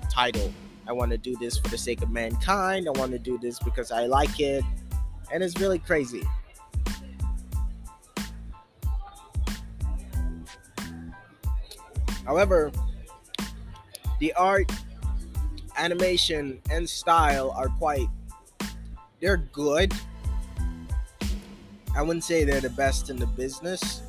title. 0.10 0.52
I 0.88 0.92
want 0.92 1.12
to 1.12 1.20
do 1.20 1.38
this 1.38 1.60
for 1.60 1.70
the 1.70 1.78
sake 1.78 2.02
of 2.02 2.10
mankind. 2.10 2.88
I 2.88 3.00
want 3.00 3.12
to 3.12 3.20
do 3.20 3.38
this 3.38 3.60
because 3.60 3.92
I 3.92 4.08
like 4.08 4.40
it, 4.40 4.64
and 5.32 5.44
it's 5.44 5.60
really 5.60 5.80
crazy. 5.80 6.24
However, 12.26 12.72
the 14.22 14.32
art, 14.34 14.72
animation, 15.78 16.62
and 16.70 16.88
style 16.88 17.52
are 17.58 17.70
quite 17.80 18.08
they're 19.20 19.38
good. 19.38 19.94
I 21.96 22.02
wouldn't 22.04 22.24
say 22.24 22.44
they're 22.44 22.62
the 22.62 22.70
best 22.70 23.10
in 23.10 23.18
the 23.18 23.26
business, 23.26 24.02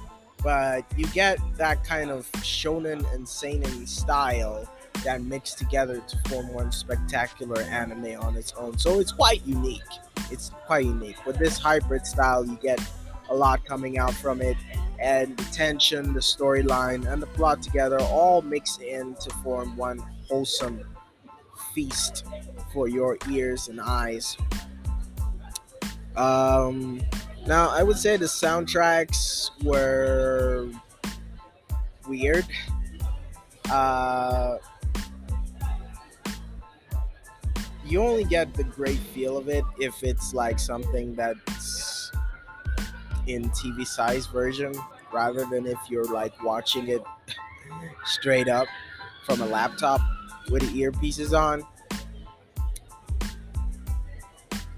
but 0.44 0.84
you 0.96 1.06
get 1.08 1.38
that 1.56 1.82
kind 1.82 2.10
of 2.10 2.30
shonen 2.32 3.10
and 3.14 3.26
seinen 3.26 3.86
style 3.86 4.70
that 5.02 5.22
mix 5.22 5.54
together 5.54 6.02
to 6.06 6.28
form 6.28 6.52
one 6.52 6.72
spectacular 6.72 7.62
anime 7.62 8.20
on 8.20 8.36
its 8.36 8.52
own. 8.52 8.76
So 8.78 9.00
it's 9.00 9.12
quite 9.12 9.44
unique. 9.46 9.80
It's 10.30 10.50
quite 10.66 10.84
unique. 10.84 11.24
With 11.26 11.38
this 11.38 11.58
hybrid 11.58 12.06
style, 12.06 12.44
you 12.44 12.58
get 12.62 12.80
a 13.30 13.34
lot 13.34 13.64
coming 13.64 13.98
out 13.98 14.12
from 14.12 14.42
it, 14.42 14.58
and 15.02 15.36
the 15.36 15.44
tension, 15.52 16.14
the 16.14 16.20
storyline, 16.20 17.12
and 17.12 17.20
the 17.20 17.26
plot 17.26 17.60
together 17.60 18.00
all 18.00 18.40
mix 18.40 18.78
in 18.78 19.14
to 19.16 19.30
form 19.42 19.76
one 19.76 19.98
wholesome 20.28 20.80
feast 21.74 22.24
for 22.72 22.88
your 22.88 23.18
ears 23.28 23.68
and 23.68 23.80
eyes. 23.80 24.36
Um, 26.16 27.02
now, 27.46 27.68
I 27.70 27.82
would 27.82 27.98
say 27.98 28.16
the 28.16 28.26
soundtracks 28.26 29.50
were 29.64 30.70
weird. 32.06 32.46
Uh, 33.68 34.58
you 37.84 38.00
only 38.00 38.24
get 38.24 38.54
the 38.54 38.64
great 38.64 38.98
feel 38.98 39.36
of 39.36 39.48
it 39.48 39.64
if 39.80 40.04
it's 40.04 40.32
like 40.32 40.60
something 40.60 41.14
that's 41.16 41.91
in 43.26 43.48
TV 43.50 43.86
size 43.86 44.26
version 44.26 44.72
rather 45.12 45.44
than 45.46 45.66
if 45.66 45.78
you're 45.88 46.12
like 46.12 46.42
watching 46.42 46.88
it 46.88 47.02
straight 48.04 48.48
up 48.48 48.66
from 49.24 49.40
a 49.40 49.46
laptop 49.46 50.00
with 50.50 50.62
the 50.62 50.82
earpieces 50.82 51.36
on. 51.38 51.62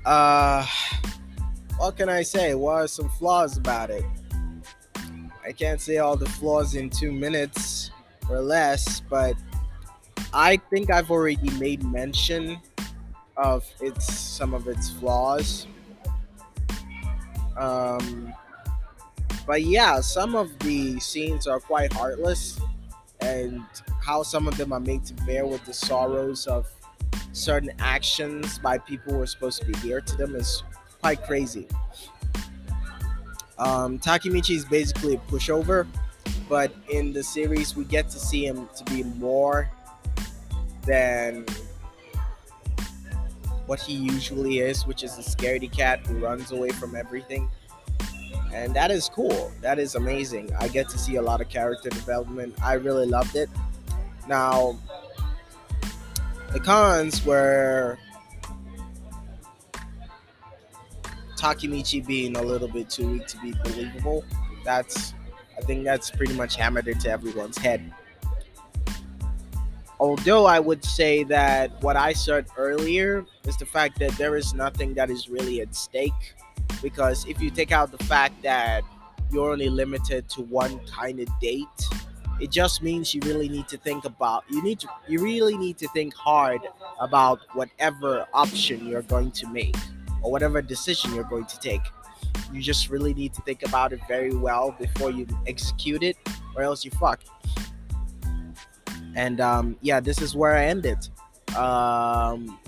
Uh 0.04 0.66
what 1.78 1.96
can 1.96 2.08
I 2.08 2.22
say? 2.22 2.54
What 2.54 2.74
are 2.74 2.86
some 2.86 3.08
flaws 3.08 3.56
about 3.56 3.90
it? 3.90 4.04
I 5.44 5.52
can't 5.52 5.80
say 5.80 5.98
all 5.98 6.16
the 6.16 6.28
flaws 6.28 6.74
in 6.74 6.88
two 6.88 7.12
minutes 7.12 7.90
or 8.30 8.40
less, 8.40 9.00
but 9.00 9.34
I 10.32 10.56
think 10.56 10.90
I've 10.90 11.10
already 11.10 11.50
made 11.58 11.84
mention 11.84 12.58
of 13.36 13.64
its 13.80 14.12
some 14.12 14.54
of 14.54 14.68
its 14.68 14.90
flaws. 14.90 15.66
Um, 17.56 18.32
but 19.46 19.62
yeah, 19.62 20.00
some 20.00 20.34
of 20.34 20.58
the 20.60 20.98
scenes 21.00 21.46
are 21.46 21.60
quite 21.60 21.92
heartless, 21.92 22.58
and 23.20 23.62
how 24.02 24.22
some 24.22 24.48
of 24.48 24.56
them 24.56 24.72
are 24.72 24.80
made 24.80 25.04
to 25.06 25.14
bear 25.24 25.46
with 25.46 25.64
the 25.64 25.74
sorrows 25.74 26.46
of 26.46 26.66
certain 27.32 27.70
actions 27.78 28.58
by 28.58 28.78
people 28.78 29.12
who 29.12 29.20
are 29.20 29.26
supposed 29.26 29.60
to 29.60 29.66
be 29.66 29.72
dear 29.80 30.00
to 30.00 30.16
them 30.16 30.34
is 30.36 30.62
quite 31.00 31.22
crazy. 31.24 31.66
Um, 33.58 33.98
Takemichi 33.98 34.56
is 34.56 34.64
basically 34.64 35.14
a 35.14 35.18
pushover, 35.18 35.86
but 36.48 36.72
in 36.90 37.12
the 37.12 37.22
series 37.22 37.76
we 37.76 37.84
get 37.84 38.08
to 38.10 38.18
see 38.18 38.46
him 38.46 38.68
to 38.76 38.84
be 38.84 39.02
more 39.02 39.68
than 40.86 41.46
what 43.66 43.80
he 43.80 43.94
usually 43.94 44.58
is, 44.58 44.86
which 44.86 45.02
is 45.02 45.18
a 45.18 45.22
scaredy 45.22 45.70
cat 45.70 46.06
who 46.06 46.18
runs 46.18 46.52
away 46.52 46.70
from 46.70 46.94
everything. 46.94 47.50
And 48.52 48.74
that 48.76 48.90
is 48.90 49.08
cool. 49.08 49.50
That 49.62 49.78
is 49.78 49.94
amazing. 49.94 50.54
I 50.60 50.68
get 50.68 50.88
to 50.90 50.98
see 50.98 51.16
a 51.16 51.22
lot 51.22 51.40
of 51.40 51.48
character 51.48 51.88
development. 51.88 52.54
I 52.62 52.74
really 52.74 53.06
loved 53.06 53.34
it. 53.34 53.48
Now, 54.28 54.78
the 56.52 56.60
cons 56.60 57.24
were 57.26 57.98
Takemichi 61.36 62.06
being 62.06 62.36
a 62.36 62.42
little 62.42 62.68
bit 62.68 62.88
too 62.88 63.10
weak 63.10 63.26
to 63.26 63.38
be 63.38 63.52
believable. 63.64 64.24
That's 64.64 65.14
I 65.58 65.60
think 65.62 65.84
that's 65.84 66.10
pretty 66.10 66.34
much 66.34 66.56
hammered 66.56 66.88
into 66.88 67.10
everyone's 67.10 67.58
head. 67.58 67.92
Although 70.00 70.46
I 70.46 70.58
would 70.60 70.84
say 70.84 71.24
that 71.24 71.70
what 71.82 71.96
I 71.96 72.12
said 72.12 72.46
earlier 72.56 73.24
is 73.46 73.56
the 73.56 73.66
fact 73.66 73.98
that 74.00 74.12
there 74.12 74.36
is 74.36 74.54
nothing 74.54 74.94
that 74.94 75.10
is 75.10 75.28
really 75.28 75.60
at 75.60 75.74
stake. 75.74 76.34
Because 76.82 77.24
if 77.26 77.40
you 77.40 77.50
take 77.50 77.72
out 77.72 77.90
the 77.90 78.04
fact 78.04 78.42
that 78.42 78.82
you're 79.30 79.52
only 79.52 79.68
limited 79.68 80.28
to 80.30 80.42
one 80.42 80.78
kind 80.86 81.20
of 81.20 81.28
date, 81.40 81.66
it 82.40 82.50
just 82.50 82.82
means 82.82 83.14
you 83.14 83.20
really 83.24 83.48
need 83.48 83.68
to 83.68 83.78
think 83.78 84.04
about 84.04 84.44
you 84.50 84.60
need 84.62 84.80
to 84.80 84.88
you 85.06 85.22
really 85.22 85.56
need 85.56 85.78
to 85.78 85.86
think 85.88 86.12
hard 86.14 86.60
about 87.00 87.38
whatever 87.52 88.26
option 88.34 88.86
you're 88.88 89.02
going 89.02 89.30
to 89.30 89.46
make 89.46 89.76
or 90.20 90.32
whatever 90.32 90.60
decision 90.60 91.14
you're 91.14 91.24
going 91.24 91.46
to 91.46 91.60
take. 91.60 91.82
You 92.52 92.60
just 92.60 92.90
really 92.90 93.14
need 93.14 93.34
to 93.34 93.42
think 93.42 93.62
about 93.62 93.92
it 93.92 94.00
very 94.08 94.34
well 94.34 94.74
before 94.78 95.10
you 95.10 95.26
execute 95.46 96.02
it, 96.02 96.16
or 96.56 96.62
else 96.62 96.84
you 96.84 96.90
fuck. 96.92 97.20
And 99.14 99.40
um, 99.40 99.76
yeah, 99.80 100.00
this 100.00 100.20
is 100.20 100.34
where 100.34 100.56
I 100.56 100.66
ended. 100.66 101.08
Um, 101.56 102.58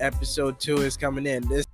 episode 0.00 0.60
two 0.60 0.78
is 0.78 0.96
coming 0.96 1.26
in. 1.26 1.46
This 1.48 1.66